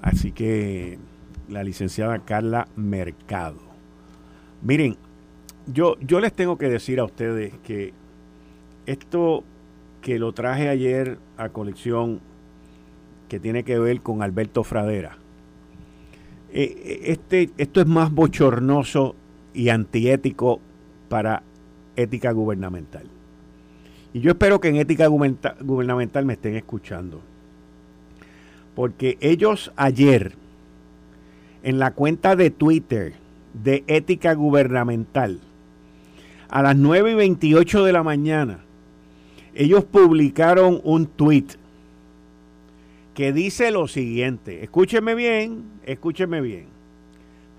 Así 0.00 0.32
que 0.32 0.98
la 1.48 1.64
licenciada 1.64 2.20
Carla 2.20 2.68
Mercado. 2.76 3.60
Miren, 4.62 4.96
yo, 5.66 5.96
yo 6.00 6.20
les 6.20 6.32
tengo 6.32 6.58
que 6.58 6.68
decir 6.68 7.00
a 7.00 7.04
ustedes 7.04 7.54
que 7.64 7.92
esto 8.86 9.44
que 10.00 10.18
lo 10.18 10.32
traje 10.32 10.68
ayer 10.68 11.18
a 11.36 11.48
colección, 11.48 12.20
que 13.28 13.40
tiene 13.40 13.64
que 13.64 13.78
ver 13.78 14.00
con 14.00 14.22
Alberto 14.22 14.64
Fradera, 14.64 15.18
eh, 16.50 16.62
eh, 16.62 17.00
este, 17.04 17.50
esto 17.58 17.80
es 17.80 17.86
más 17.86 18.12
bochornoso 18.12 19.14
y 19.52 19.68
antiético 19.68 20.60
para 21.08 21.42
ética 21.96 22.32
gubernamental. 22.32 23.17
Y 24.18 24.20
yo 24.20 24.32
espero 24.32 24.60
que 24.60 24.66
en 24.66 24.74
ética 24.74 25.06
gubernamental 25.06 26.24
me 26.24 26.32
estén 26.32 26.56
escuchando. 26.56 27.20
Porque 28.74 29.16
ellos 29.20 29.72
ayer, 29.76 30.32
en 31.62 31.78
la 31.78 31.92
cuenta 31.92 32.34
de 32.34 32.50
Twitter 32.50 33.14
de 33.54 33.84
ética 33.86 34.34
gubernamental, 34.34 35.38
a 36.48 36.62
las 36.62 36.74
9 36.74 37.12
y 37.12 37.14
28 37.14 37.84
de 37.84 37.92
la 37.92 38.02
mañana, 38.02 38.64
ellos 39.54 39.84
publicaron 39.84 40.80
un 40.82 41.06
tweet 41.06 41.46
que 43.14 43.32
dice 43.32 43.70
lo 43.70 43.86
siguiente. 43.86 44.64
Escúcheme 44.64 45.14
bien, 45.14 45.62
escúcheme 45.84 46.40
bien. 46.40 46.66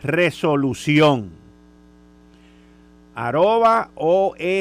Resolución. 0.03 1.29
Arroba 3.15 3.91
OEGPR 3.95 4.59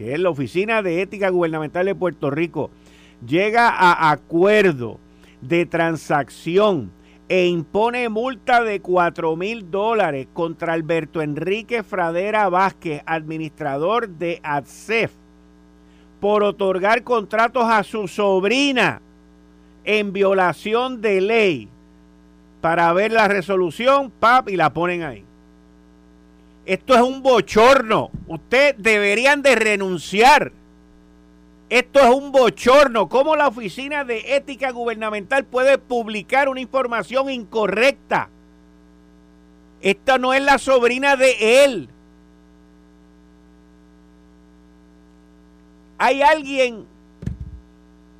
que 0.00 0.14
es 0.14 0.18
la 0.18 0.30
Oficina 0.30 0.80
de 0.80 1.02
Ética 1.02 1.28
Gubernamental 1.28 1.84
de 1.84 1.94
Puerto 1.94 2.30
Rico, 2.30 2.70
llega 3.26 3.68
a 3.68 4.10
acuerdo 4.10 4.98
de 5.42 5.66
transacción 5.66 6.90
e 7.28 7.48
impone 7.48 8.08
multa 8.08 8.64
de 8.64 8.80
4 8.80 9.36
mil 9.36 9.70
dólares 9.70 10.26
contra 10.32 10.72
Alberto 10.72 11.20
Enrique 11.20 11.82
Fradera 11.82 12.48
Vázquez, 12.48 13.02
administrador 13.04 14.08
de 14.08 14.40
ADCEF, 14.42 15.12
por 16.18 16.44
otorgar 16.44 17.02
contratos 17.02 17.64
a 17.66 17.82
su 17.82 18.08
sobrina 18.08 19.02
en 19.84 20.14
violación 20.14 21.02
de 21.02 21.20
ley. 21.20 21.68
Para 22.62 22.90
ver 22.94 23.12
la 23.12 23.28
resolución, 23.28 24.10
pap, 24.10 24.48
y 24.48 24.56
la 24.56 24.72
ponen 24.72 25.02
ahí. 25.02 25.26
Esto 26.66 26.94
es 26.94 27.00
un 27.00 27.22
bochorno. 27.22 28.10
Ustedes 28.26 28.74
deberían 28.78 29.42
de 29.42 29.54
renunciar. 29.54 30.52
Esto 31.68 32.00
es 32.00 32.14
un 32.14 32.32
bochorno. 32.32 33.08
¿Cómo 33.08 33.36
la 33.36 33.48
Oficina 33.48 34.04
de 34.04 34.36
Ética 34.36 34.70
Gubernamental 34.70 35.44
puede 35.44 35.78
publicar 35.78 36.48
una 36.48 36.60
información 36.60 37.30
incorrecta? 37.30 38.28
Esta 39.80 40.18
no 40.18 40.34
es 40.34 40.42
la 40.42 40.58
sobrina 40.58 41.16
de 41.16 41.64
él. 41.64 41.88
Hay 45.98 46.22
alguien 46.22 46.86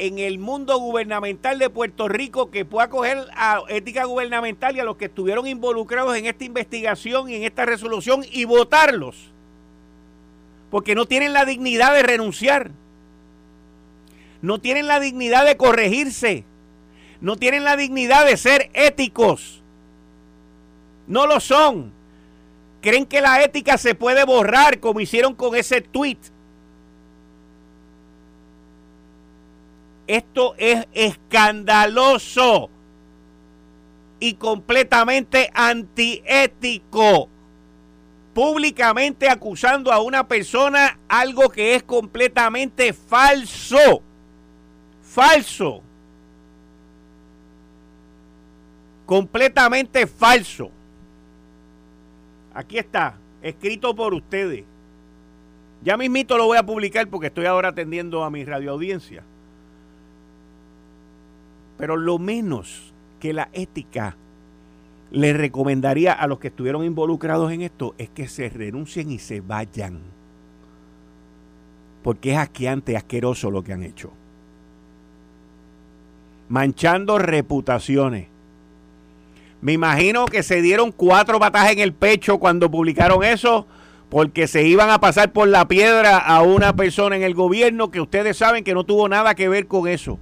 en 0.00 0.18
el 0.18 0.38
mundo 0.38 0.78
gubernamental 0.78 1.58
de 1.58 1.68
Puerto 1.68 2.08
Rico 2.08 2.50
que 2.50 2.64
pueda 2.64 2.88
coger 2.88 3.18
a 3.36 3.60
ética 3.68 4.04
gubernamental 4.04 4.74
y 4.74 4.80
a 4.80 4.84
los 4.84 4.96
que 4.96 5.04
estuvieron 5.04 5.46
involucrados 5.46 6.16
en 6.16 6.24
esta 6.24 6.44
investigación 6.44 7.28
y 7.28 7.34
en 7.34 7.42
esta 7.44 7.66
resolución 7.66 8.24
y 8.32 8.46
votarlos. 8.46 9.30
Porque 10.70 10.94
no 10.94 11.04
tienen 11.04 11.34
la 11.34 11.44
dignidad 11.44 11.92
de 11.92 12.02
renunciar. 12.02 12.70
No 14.40 14.58
tienen 14.58 14.86
la 14.86 15.00
dignidad 15.00 15.44
de 15.44 15.58
corregirse. 15.58 16.44
No 17.20 17.36
tienen 17.36 17.64
la 17.64 17.76
dignidad 17.76 18.24
de 18.24 18.38
ser 18.38 18.70
éticos. 18.72 19.62
No 21.06 21.26
lo 21.26 21.40
son. 21.40 21.92
Creen 22.80 23.04
que 23.04 23.20
la 23.20 23.42
ética 23.44 23.76
se 23.76 23.94
puede 23.94 24.24
borrar 24.24 24.80
como 24.80 25.00
hicieron 25.00 25.34
con 25.34 25.54
ese 25.56 25.82
tweet. 25.82 26.16
Esto 30.10 30.56
es 30.58 30.88
escandaloso 30.92 32.68
y 34.18 34.34
completamente 34.34 35.52
antiético. 35.54 37.28
Públicamente 38.34 39.28
acusando 39.28 39.92
a 39.92 40.00
una 40.00 40.26
persona 40.26 40.98
algo 41.08 41.48
que 41.48 41.76
es 41.76 41.84
completamente 41.84 42.92
falso. 42.92 44.02
Falso. 45.00 45.80
Completamente 49.06 50.08
falso. 50.08 50.72
Aquí 52.52 52.78
está, 52.78 53.14
escrito 53.42 53.94
por 53.94 54.12
ustedes. 54.12 54.64
Ya 55.84 55.96
mismito 55.96 56.36
lo 56.36 56.46
voy 56.46 56.58
a 56.58 56.66
publicar 56.66 57.06
porque 57.06 57.28
estoy 57.28 57.46
ahora 57.46 57.68
atendiendo 57.68 58.24
a 58.24 58.30
mi 58.30 58.44
radioaudiencia. 58.44 59.22
Pero 61.80 61.96
lo 61.96 62.18
menos 62.18 62.92
que 63.20 63.32
la 63.32 63.48
ética 63.54 64.14
le 65.10 65.32
recomendaría 65.32 66.12
a 66.12 66.26
los 66.26 66.38
que 66.38 66.48
estuvieron 66.48 66.84
involucrados 66.84 67.50
en 67.52 67.62
esto 67.62 67.94
es 67.96 68.10
que 68.10 68.28
se 68.28 68.50
renuncien 68.50 69.10
y 69.10 69.18
se 69.18 69.40
vayan. 69.40 70.00
Porque 72.02 72.32
es 72.32 72.38
asqueante, 72.38 72.98
asqueroso 72.98 73.50
lo 73.50 73.64
que 73.64 73.72
han 73.72 73.82
hecho. 73.82 74.12
Manchando 76.50 77.18
reputaciones. 77.18 78.28
Me 79.62 79.72
imagino 79.72 80.26
que 80.26 80.42
se 80.42 80.60
dieron 80.60 80.92
cuatro 80.92 81.38
batajas 81.38 81.72
en 81.72 81.78
el 81.78 81.94
pecho 81.94 82.38
cuando 82.38 82.70
publicaron 82.70 83.24
eso, 83.24 83.66
porque 84.10 84.46
se 84.46 84.66
iban 84.66 84.90
a 84.90 85.00
pasar 85.00 85.32
por 85.32 85.48
la 85.48 85.66
piedra 85.66 86.18
a 86.18 86.42
una 86.42 86.76
persona 86.76 87.16
en 87.16 87.22
el 87.22 87.34
gobierno 87.34 87.90
que 87.90 88.02
ustedes 88.02 88.36
saben 88.36 88.64
que 88.64 88.74
no 88.74 88.84
tuvo 88.84 89.08
nada 89.08 89.34
que 89.34 89.48
ver 89.48 89.66
con 89.66 89.88
eso 89.88 90.18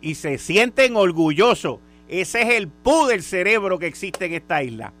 y 0.00 0.14
se 0.14 0.38
sienten 0.38 0.96
orgullosos. 0.96 1.78
Ese 2.08 2.42
es 2.42 2.48
el 2.50 2.68
pu 2.68 3.06
del 3.06 3.22
cerebro 3.22 3.78
que 3.78 3.86
existe 3.86 4.26
en 4.26 4.34
esta 4.34 4.62
isla. 4.62 4.92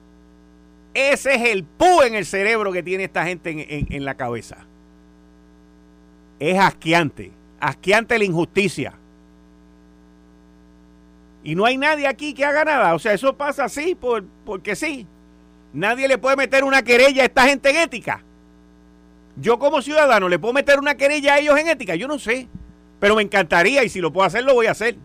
Ese 0.94 1.34
es 1.34 1.42
el 1.50 1.64
pu 1.64 2.02
en 2.02 2.14
el 2.14 2.26
cerebro 2.26 2.72
que 2.72 2.82
tiene 2.82 3.04
esta 3.04 3.24
gente 3.24 3.50
en, 3.50 3.86
en 3.90 4.04
la 4.04 4.16
cabeza. 4.16 4.66
Es 6.38 6.58
asqueante, 6.58 7.32
asqueante 7.60 8.18
la 8.18 8.24
injusticia. 8.24 8.94
Y 11.42 11.54
no 11.54 11.64
hay 11.64 11.76
nadie 11.76 12.06
aquí 12.06 12.34
que 12.34 12.44
haga 12.44 12.64
nada. 12.64 12.94
O 12.94 12.98
sea, 12.98 13.12
eso 13.14 13.36
pasa 13.36 13.64
así 13.64 13.94
por, 13.94 14.24
porque 14.44 14.76
sí. 14.76 15.06
Nadie 15.72 16.08
le 16.08 16.18
puede 16.18 16.36
meter 16.36 16.64
una 16.64 16.82
querella 16.82 17.22
a 17.22 17.26
esta 17.26 17.46
gente 17.46 17.70
en 17.70 17.76
ética. 17.76 18.22
Yo 19.36 19.58
como 19.58 19.80
ciudadano 19.80 20.28
le 20.28 20.38
puedo 20.38 20.52
meter 20.52 20.78
una 20.78 20.96
querella 20.96 21.34
a 21.34 21.38
ellos 21.38 21.58
en 21.58 21.68
ética. 21.68 21.94
Yo 21.94 22.08
no 22.08 22.18
sé. 22.18 22.48
Pero 23.00 23.16
me 23.16 23.22
encantaría 23.22 23.82
y 23.82 23.88
si 23.88 24.00
lo 24.00 24.12
puedo 24.12 24.26
hacer, 24.26 24.44
lo 24.44 24.54
voy 24.54 24.66
a 24.66 24.72
hacer. 24.72 24.96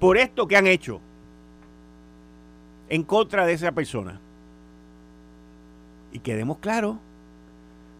Por 0.00 0.18
esto 0.18 0.48
que 0.48 0.56
han 0.56 0.66
hecho 0.66 1.00
en 2.88 3.04
contra 3.04 3.46
de 3.46 3.54
esa 3.54 3.72
persona. 3.72 4.20
Y 6.12 6.18
quedemos 6.18 6.58
claros, 6.58 6.96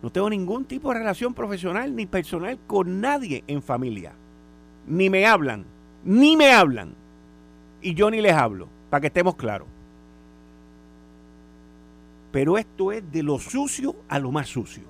no 0.02 0.10
tengo 0.10 0.28
ningún 0.28 0.64
tipo 0.64 0.88
de 0.88 0.98
relación 0.98 1.32
profesional 1.32 1.94
ni 1.94 2.06
personal 2.06 2.58
con 2.66 3.00
nadie 3.00 3.44
en 3.46 3.62
familia. 3.62 4.12
Ni 4.86 5.08
me 5.08 5.26
hablan, 5.26 5.64
ni 6.04 6.36
me 6.36 6.52
hablan. 6.52 6.94
Y 7.80 7.94
yo 7.94 8.10
ni 8.10 8.20
les 8.20 8.32
hablo, 8.32 8.68
para 8.90 9.00
que 9.00 9.06
estemos 9.06 9.36
claros. 9.36 9.68
Pero 12.32 12.58
esto 12.58 12.90
es 12.92 13.10
de 13.12 13.22
lo 13.22 13.38
sucio 13.38 13.94
a 14.08 14.18
lo 14.18 14.32
más 14.32 14.48
sucio. 14.48 14.89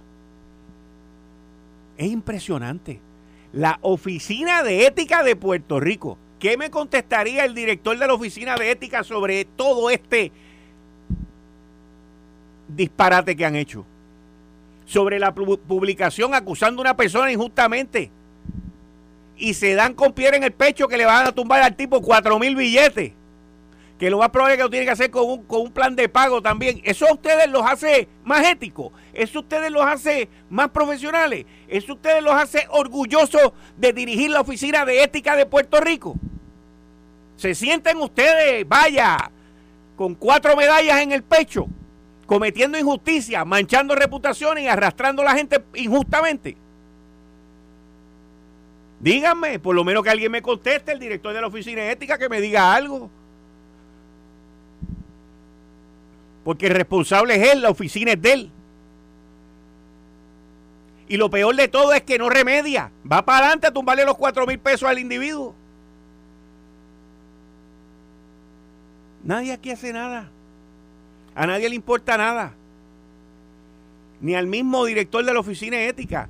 Es 2.01 2.11
impresionante. 2.11 2.99
La 3.53 3.79
Oficina 3.83 4.63
de 4.63 4.87
Ética 4.87 5.23
de 5.23 5.37
Puerto 5.37 5.81
Rico. 5.81 6.17
¿Qué 6.39 6.57
me 6.57 6.71
contestaría 6.71 7.45
el 7.45 7.55
director 7.55 7.99
de 7.99 8.07
la 8.07 8.15
Oficina 8.15 8.57
de 8.57 8.71
Ética 8.71 9.05
sobre 9.05 9.45
todo 9.45 9.91
este 9.91 10.33
disparate 12.69 13.37
que 13.37 13.45
han 13.45 13.55
hecho? 13.55 13.85
Sobre 14.87 15.19
la 15.19 15.35
publicación 15.35 16.35
acusando 16.35 16.81
a 16.81 16.85
una 16.85 16.97
persona 16.97 17.31
injustamente. 17.31 18.11
Y 19.37 19.53
se 19.53 19.75
dan 19.75 19.93
con 19.93 20.15
piedra 20.15 20.39
en 20.39 20.45
el 20.45 20.53
pecho 20.53 20.89
que 20.89 20.97
le 20.97 21.05
van 21.05 21.27
a 21.27 21.33
tumbar 21.33 21.61
al 21.61 21.77
tipo 21.77 22.01
cuatro 22.01 22.39
mil 22.39 22.57
billetes 22.57 23.13
que 24.01 24.09
lo 24.09 24.17
más 24.17 24.31
probable 24.31 24.55
es 24.55 24.57
que 24.57 24.65
lo 24.65 24.71
tienen 24.71 24.87
que 24.87 24.93
hacer 24.93 25.11
con 25.11 25.29
un, 25.29 25.43
con 25.45 25.61
un 25.61 25.73
plan 25.73 25.95
de 25.95 26.09
pago 26.09 26.41
también. 26.41 26.81
Eso 26.85 27.07
a 27.07 27.13
ustedes 27.13 27.51
los 27.51 27.63
hace 27.67 28.09
más 28.25 28.47
éticos, 28.47 28.93
eso 29.13 29.41
a 29.41 29.43
ustedes 29.43 29.71
los 29.71 29.85
hace 29.85 30.31
más 30.49 30.71
profesionales, 30.71 31.45
eso 31.69 31.93
a 31.93 31.95
ustedes 31.97 32.23
los 32.23 32.33
hace 32.33 32.67
orgullosos 32.71 33.53
de 33.77 33.93
dirigir 33.93 34.31
la 34.31 34.41
Oficina 34.41 34.87
de 34.87 35.03
Ética 35.03 35.37
de 35.37 35.45
Puerto 35.45 35.83
Rico. 35.83 36.15
Se 37.37 37.55
sienten 37.55 37.99
ustedes, 37.99 38.67
vaya, 38.67 39.31
con 39.97 40.15
cuatro 40.15 40.57
medallas 40.57 41.03
en 41.03 41.13
el 41.13 41.23
pecho, 41.23 41.67
cometiendo 42.25 42.79
injusticia, 42.79 43.45
manchando 43.45 43.95
reputaciones 43.95 44.65
y 44.65 44.69
arrastrando 44.69 45.21
a 45.21 45.27
la 45.27 45.35
gente 45.35 45.63
injustamente. 45.75 46.57
Díganme, 48.99 49.59
por 49.59 49.75
lo 49.75 49.85
menos 49.85 50.03
que 50.03 50.09
alguien 50.09 50.33
me 50.33 50.41
conteste, 50.41 50.93
el 50.93 50.99
director 50.99 51.35
de 51.35 51.41
la 51.43 51.49
Oficina 51.49 51.83
de 51.83 51.91
Ética, 51.91 52.17
que 52.17 52.31
me 52.31 52.41
diga 52.41 52.73
algo. 52.73 53.11
Porque 56.45 56.67
el 56.67 56.75
responsable 56.75 57.35
es 57.35 57.53
él, 57.53 57.63
la 57.63 57.71
oficina 57.71 58.13
es 58.13 58.23
de 58.23 58.33
él. 58.33 58.51
Y 61.09 61.17
lo 61.17 61.29
peor 61.29 61.57
de 61.57 61.69
todo 61.69 61.93
es 61.93 62.03
que 62.03 62.19
no 62.19 62.31
remedia. 62.31 62.93
Va 63.11 63.25
para 63.25 63.39
adelante 63.39 63.67
a 63.67 63.73
tumbarle 63.73 64.05
los 64.05 64.17
cuatro 64.17 64.47
mil 64.47 64.59
pesos 64.59 64.89
al 64.89 64.99
individuo. 64.99 65.55
Nadie 69.25 69.53
aquí 69.53 69.71
hace 69.71 69.93
nada. 69.93 70.31
A 71.35 71.47
nadie 71.47 71.69
le 71.69 71.75
importa 71.75 72.17
nada. 72.17 72.53
Ni 74.21 74.35
al 74.35 74.47
mismo 74.47 74.85
director 74.85 75.25
de 75.25 75.35
la 75.35 75.41
oficina 75.41 75.81
ética. 75.81 76.29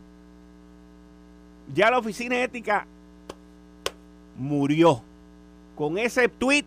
Ya 1.75 1.91
la 1.91 1.99
oficina 1.99 2.43
ética 2.43 2.87
murió. 4.37 5.03
Con 5.77 5.99
ese 5.99 6.29
tweet 6.29 6.65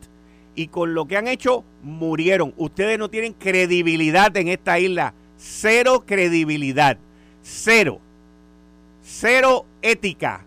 y 0.56 0.68
con 0.68 0.94
lo 0.94 1.08
que 1.08 1.18
han 1.18 1.28
hecho 1.28 1.64
murieron. 1.84 2.54
Ustedes 2.58 2.98
no 2.98 3.10
tienen 3.10 3.34
credibilidad 3.34 4.36
en 4.38 4.48
esta 4.48 4.80
isla. 4.80 5.14
Cero 5.38 6.04
credibilidad. 6.06 6.98
Cero. 7.44 8.00
Cero 9.04 9.66
ética. 9.82 10.46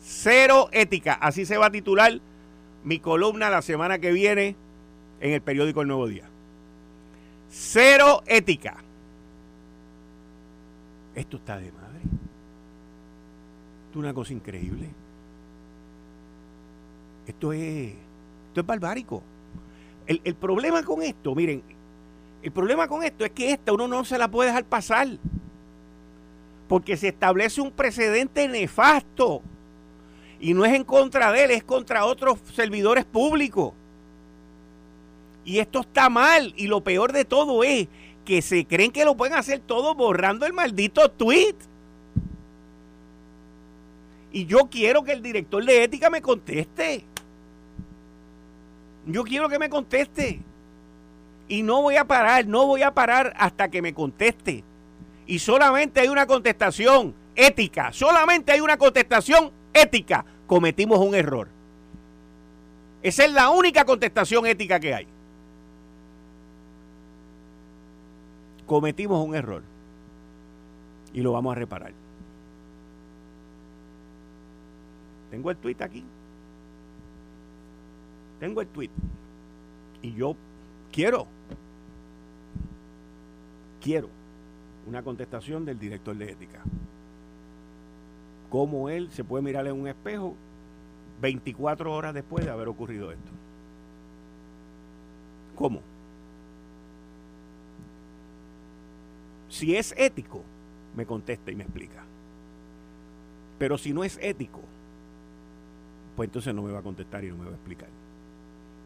Cero 0.00 0.68
ética. 0.72 1.14
Así 1.14 1.44
se 1.44 1.58
va 1.58 1.66
a 1.66 1.70
titular 1.70 2.20
mi 2.82 2.98
columna 2.98 3.50
la 3.50 3.62
semana 3.62 3.98
que 3.98 4.12
viene 4.12 4.56
en 5.20 5.32
el 5.32 5.42
periódico 5.42 5.82
El 5.82 5.88
Nuevo 5.88 6.08
Día. 6.08 6.24
Cero 7.50 8.22
ética. 8.26 8.78
Esto 11.14 11.36
está 11.36 11.58
de 11.58 11.70
madre. 11.72 12.00
Esto 13.86 13.92
es 13.92 13.96
una 13.96 14.14
cosa 14.14 14.32
increíble. 14.32 14.88
Esto 17.26 17.52
es 17.52 17.92
esto 18.48 18.60
es 18.62 18.66
barbárico. 18.66 19.22
El, 20.10 20.34
problema 20.34 20.82
con 20.82 21.02
esto, 21.02 21.36
miren, 21.36 21.62
el 22.42 22.50
problema 22.50 22.88
con 22.88 23.04
esto 23.04 23.24
es 23.24 23.30
que 23.30 23.52
esta 23.52 23.72
uno 23.72 23.86
no 23.86 24.04
se 24.04 24.18
la 24.18 24.28
puede 24.28 24.48
dejar 24.48 24.64
pasar. 24.64 25.06
Porque 26.66 26.96
se 26.96 27.08
establece 27.08 27.60
un 27.60 27.70
precedente 27.70 28.48
nefasto. 28.48 29.40
Y 30.40 30.52
no 30.52 30.64
es 30.64 30.74
en 30.74 30.82
contra 30.82 31.30
de 31.30 31.44
él, 31.44 31.50
es 31.52 31.62
contra 31.62 32.06
otros 32.06 32.40
servidores 32.52 33.04
públicos. 33.04 33.72
Y 35.44 35.60
esto 35.60 35.82
está 35.82 36.08
mal. 36.08 36.54
Y 36.56 36.66
lo 36.66 36.80
peor 36.82 37.12
de 37.12 37.24
todo 37.24 37.62
es 37.62 37.86
que 38.24 38.42
se 38.42 38.64
creen 38.64 38.90
que 38.90 39.04
lo 39.04 39.16
pueden 39.16 39.38
hacer 39.38 39.60
todo 39.60 39.94
borrando 39.94 40.44
el 40.44 40.52
maldito 40.52 41.08
tweet. 41.08 41.54
Y 44.32 44.46
yo 44.46 44.68
quiero 44.68 45.04
que 45.04 45.12
el 45.12 45.22
director 45.22 45.64
de 45.64 45.84
ética 45.84 46.10
me 46.10 46.20
conteste. 46.20 47.04
Yo 49.12 49.24
quiero 49.24 49.48
que 49.48 49.58
me 49.58 49.68
conteste. 49.68 50.40
Y 51.48 51.62
no 51.62 51.82
voy 51.82 51.96
a 51.96 52.04
parar, 52.04 52.46
no 52.46 52.66
voy 52.66 52.82
a 52.82 52.94
parar 52.94 53.34
hasta 53.36 53.68
que 53.68 53.82
me 53.82 53.92
conteste. 53.92 54.62
Y 55.26 55.38
solamente 55.38 56.00
hay 56.00 56.08
una 56.08 56.26
contestación 56.26 57.14
ética, 57.34 57.92
solamente 57.92 58.52
hay 58.52 58.60
una 58.60 58.76
contestación 58.76 59.50
ética. 59.72 60.24
Cometimos 60.46 60.98
un 61.00 61.14
error. 61.14 61.48
Esa 63.02 63.24
es 63.24 63.32
la 63.32 63.50
única 63.50 63.84
contestación 63.84 64.46
ética 64.46 64.78
que 64.78 64.94
hay. 64.94 65.06
Cometimos 68.66 69.24
un 69.24 69.34
error 69.34 69.62
y 71.12 71.20
lo 71.20 71.32
vamos 71.32 71.52
a 71.52 71.54
reparar. 71.58 71.92
Tengo 75.30 75.50
el 75.50 75.56
tweet 75.56 75.76
aquí. 75.80 76.04
Tengo 78.40 78.62
el 78.62 78.66
tweet. 78.68 78.90
Y 80.02 80.14
yo 80.14 80.34
quiero, 80.90 81.26
quiero 83.80 84.08
una 84.86 85.02
contestación 85.02 85.64
del 85.64 85.78
director 85.78 86.16
de 86.16 86.32
ética. 86.32 86.60
Cómo 88.48 88.88
él 88.88 89.10
se 89.12 89.22
puede 89.22 89.44
mirar 89.44 89.66
en 89.66 89.78
un 89.78 89.86
espejo 89.86 90.34
24 91.20 91.92
horas 91.92 92.14
después 92.14 92.44
de 92.44 92.50
haber 92.50 92.66
ocurrido 92.68 93.12
esto. 93.12 93.30
¿Cómo? 95.54 95.82
Si 99.50 99.76
es 99.76 99.94
ético, 99.98 100.42
me 100.96 101.04
contesta 101.04 101.50
y 101.50 101.54
me 101.54 101.64
explica. 101.64 102.02
Pero 103.58 103.76
si 103.76 103.92
no 103.92 104.02
es 104.02 104.18
ético, 104.22 104.60
pues 106.16 106.28
entonces 106.28 106.54
no 106.54 106.62
me 106.62 106.72
va 106.72 106.78
a 106.78 106.82
contestar 106.82 107.22
y 107.24 107.28
no 107.28 107.36
me 107.36 107.44
va 107.44 107.50
a 107.50 107.54
explicar. 107.54 107.88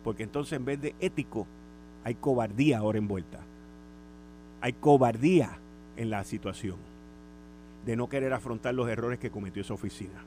Porque 0.05 0.23
entonces 0.23 0.53
en 0.53 0.65
vez 0.65 0.81
de 0.81 0.95
ético, 1.01 1.47
hay 2.05 2.15
cobardía 2.15 2.79
ahora 2.79 2.99
envuelta. 2.99 3.41
Hay 4.61 4.75
cobardía 4.75 5.59
en 5.97 6.11
la 6.11 6.23
situación 6.23 6.77
de 7.85 7.97
no 7.97 8.09
querer 8.09 8.33
afrontar 8.33 8.75
los 8.75 8.89
errores 8.89 9.19
que 9.19 9.31
cometió 9.31 9.63
esa 9.63 9.75
oficina. 9.75 10.23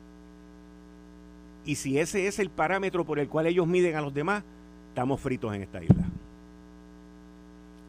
Y 1.66 1.76
si 1.76 2.00
ese 2.00 2.28
es 2.28 2.40
el 2.40 2.50
parámetro 2.50 3.06
por 3.06 3.20
el 3.20 3.28
cual 3.28 3.46
ellos 3.48 3.68
miden 3.68 3.96
a 3.96 4.02
los 4.02 4.14
demás, 4.14 4.44
estamos 4.90 5.20
fritos 5.20 5.54
en 5.54 5.62
esta 5.64 5.84
isla. 5.84 6.06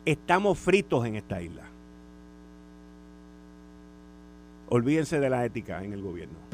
Estamos 0.05 0.59
fritos 0.59 1.07
en 1.07 1.17
esta 1.17 1.41
isla. 1.41 1.63
Olvídense 4.71 5.21
de 5.21 5.31
la 5.31 5.45
ética 5.45 5.83
en 5.83 5.93
el 5.93 6.03
gobierno. 6.03 6.48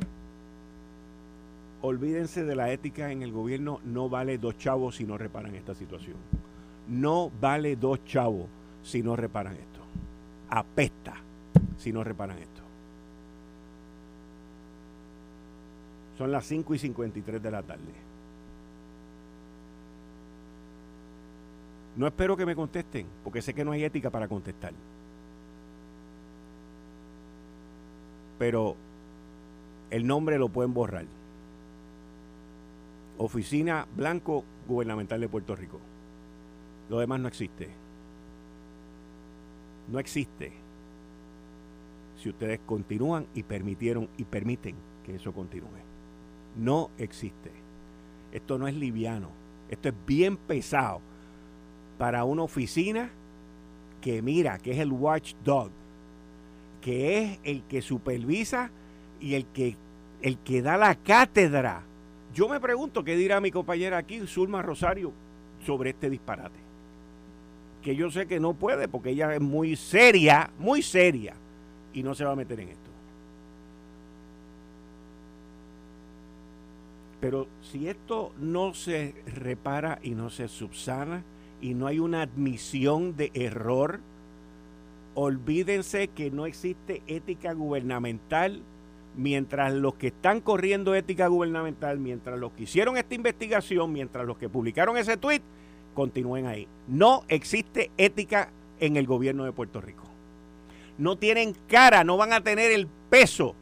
Olvídense 1.86 2.44
de 2.44 2.56
la 2.56 2.70
ética 2.72 3.10
en 3.12 3.22
el 3.22 3.32
gobierno. 3.32 3.80
No 3.84 4.08
vale 4.08 4.38
dos 4.38 4.56
chavos 4.56 4.96
si 4.96 5.04
no 5.04 5.18
reparan 5.18 5.54
esta 5.54 5.74
situación. 5.74 6.16
No 6.88 7.30
vale 7.40 7.76
dos 7.76 8.04
chavos 8.04 8.46
si 8.82 9.02
no 9.02 9.16
reparan 9.16 9.54
esto. 9.54 9.80
Apesta 10.48 11.14
si 11.76 11.92
no 11.92 12.02
reparan 12.02 12.38
esto. 12.38 12.62
Son 16.16 16.30
las 16.30 16.46
5 16.46 16.74
y 16.74 16.78
53 16.78 17.42
de 17.42 17.50
la 17.50 17.62
tarde. 17.62 17.92
No 21.96 22.06
espero 22.06 22.36
que 22.36 22.46
me 22.46 22.56
contesten, 22.56 23.06
porque 23.22 23.42
sé 23.42 23.52
que 23.52 23.64
no 23.64 23.72
hay 23.72 23.84
ética 23.84 24.10
para 24.10 24.28
contestar. 24.28 24.72
pero 28.38 28.76
el 29.90 30.06
nombre 30.06 30.38
lo 30.38 30.48
pueden 30.48 30.74
borrar. 30.74 31.06
Oficina 33.18 33.86
Blanco 33.96 34.44
Gubernamental 34.66 35.20
de 35.20 35.28
Puerto 35.28 35.54
Rico. 35.54 35.80
Lo 36.88 36.98
demás 36.98 37.20
no 37.20 37.28
existe. 37.28 37.70
No 39.90 39.98
existe. 39.98 40.52
Si 42.20 42.28
ustedes 42.28 42.60
continúan 42.66 43.26
y 43.34 43.42
permitieron 43.42 44.08
y 44.16 44.24
permiten 44.24 44.76
que 45.04 45.16
eso 45.16 45.32
continúe. 45.32 45.68
No 46.56 46.90
existe. 46.98 47.50
Esto 48.32 48.58
no 48.58 48.66
es 48.66 48.74
liviano. 48.74 49.28
Esto 49.68 49.88
es 49.88 49.94
bien 50.06 50.36
pesado 50.36 51.00
para 51.98 52.24
una 52.24 52.42
oficina 52.42 53.10
que 54.00 54.22
mira, 54.22 54.58
que 54.58 54.72
es 54.72 54.78
el 54.78 54.92
watchdog 54.92 55.70
que 56.84 57.18
es 57.18 57.38
el 57.44 57.62
que 57.62 57.80
supervisa 57.80 58.70
y 59.18 59.36
el 59.36 59.46
que, 59.46 59.74
el 60.20 60.36
que 60.36 60.60
da 60.60 60.76
la 60.76 60.94
cátedra. 60.96 61.82
Yo 62.34 62.48
me 62.48 62.58
pregunto 62.58 63.04
qué 63.04 63.16
dirá 63.16 63.40
mi 63.40 63.52
compañera 63.52 63.96
aquí, 63.96 64.20
Zulma 64.26 64.60
Rosario, 64.60 65.12
sobre 65.64 65.90
este 65.90 66.10
disparate. 66.10 66.58
Que 67.82 67.94
yo 67.94 68.10
sé 68.10 68.26
que 68.26 68.40
no 68.40 68.54
puede 68.54 68.88
porque 68.88 69.10
ella 69.10 69.32
es 69.34 69.40
muy 69.40 69.76
seria, 69.76 70.50
muy 70.58 70.82
seria, 70.82 71.34
y 71.92 72.02
no 72.02 72.14
se 72.14 72.24
va 72.24 72.32
a 72.32 72.36
meter 72.36 72.58
en 72.58 72.70
esto. 72.70 72.90
Pero 77.20 77.46
si 77.62 77.88
esto 77.88 78.32
no 78.38 78.74
se 78.74 79.14
repara 79.26 80.00
y 80.02 80.10
no 80.10 80.28
se 80.28 80.48
subsana 80.48 81.22
y 81.62 81.72
no 81.74 81.86
hay 81.86 82.00
una 82.00 82.22
admisión 82.22 83.16
de 83.16 83.30
error, 83.32 84.00
olvídense 85.14 86.08
que 86.08 86.30
no 86.30 86.46
existe 86.46 87.00
ética 87.06 87.52
gubernamental 87.52 88.60
mientras 89.16 89.72
los 89.72 89.94
que 89.94 90.08
están 90.08 90.40
corriendo 90.40 90.94
ética 90.94 91.26
gubernamental, 91.28 91.98
mientras 91.98 92.38
los 92.38 92.52
que 92.52 92.64
hicieron 92.64 92.96
esta 92.96 93.14
investigación, 93.14 93.92
mientras 93.92 94.26
los 94.26 94.38
que 94.38 94.48
publicaron 94.48 94.96
ese 94.96 95.16
tweet, 95.16 95.42
continúen 95.94 96.46
ahí. 96.46 96.68
No 96.88 97.24
existe 97.28 97.90
ética 97.96 98.50
en 98.80 98.96
el 98.96 99.06
gobierno 99.06 99.44
de 99.44 99.52
Puerto 99.52 99.80
Rico. 99.80 100.04
No 100.98 101.16
tienen 101.16 101.54
cara, 101.68 102.04
no 102.04 102.16
van 102.16 102.32
a 102.32 102.42
tener 102.42 102.70
el 102.70 102.86
peso 103.10 103.54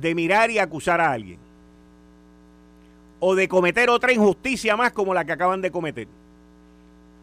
de 0.00 0.14
mirar 0.14 0.50
y 0.50 0.58
acusar 0.58 1.00
a 1.00 1.12
alguien. 1.12 1.38
O 3.18 3.34
de 3.34 3.48
cometer 3.48 3.90
otra 3.90 4.12
injusticia 4.12 4.76
más 4.76 4.92
como 4.92 5.12
la 5.12 5.24
que 5.24 5.32
acaban 5.32 5.60
de 5.60 5.70
cometer. 5.70 6.08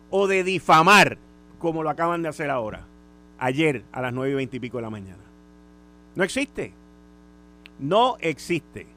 O 0.09 0.27
de 0.27 0.43
difamar 0.43 1.17
como 1.59 1.81
lo 1.81 1.89
acaban 1.89 2.21
de 2.21 2.29
hacer 2.29 2.49
ahora 2.49 2.85
ayer 3.39 3.83
a 3.91 4.01
las 4.01 4.13
nueve 4.13 4.31
y 4.31 4.35
veinte 4.35 4.57
y 4.57 4.59
pico 4.59 4.77
de 4.77 4.83
la 4.83 4.89
mañana. 4.89 5.23
No 6.15 6.23
existe. 6.23 6.73
No 7.79 8.17
existe. 8.19 8.87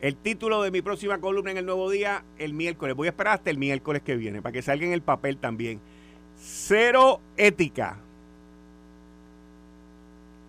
El 0.00 0.16
título 0.16 0.62
de 0.62 0.70
mi 0.70 0.82
próxima 0.82 1.18
columna 1.18 1.50
en 1.50 1.56
el 1.56 1.66
Nuevo 1.66 1.88
Día, 1.88 2.24
el 2.38 2.52
miércoles. 2.52 2.94
Voy 2.94 3.06
a 3.06 3.10
esperar 3.10 3.34
hasta 3.34 3.50
el 3.50 3.58
miércoles 3.58 4.02
que 4.02 4.16
viene 4.16 4.42
para 4.42 4.52
que 4.52 4.62
salga 4.62 4.84
en 4.84 4.92
el 4.92 5.02
papel 5.02 5.38
también. 5.38 5.80
Cero 6.36 7.20
ética. 7.36 7.98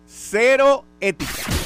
Cero 0.06 0.84
ética. 1.00 1.65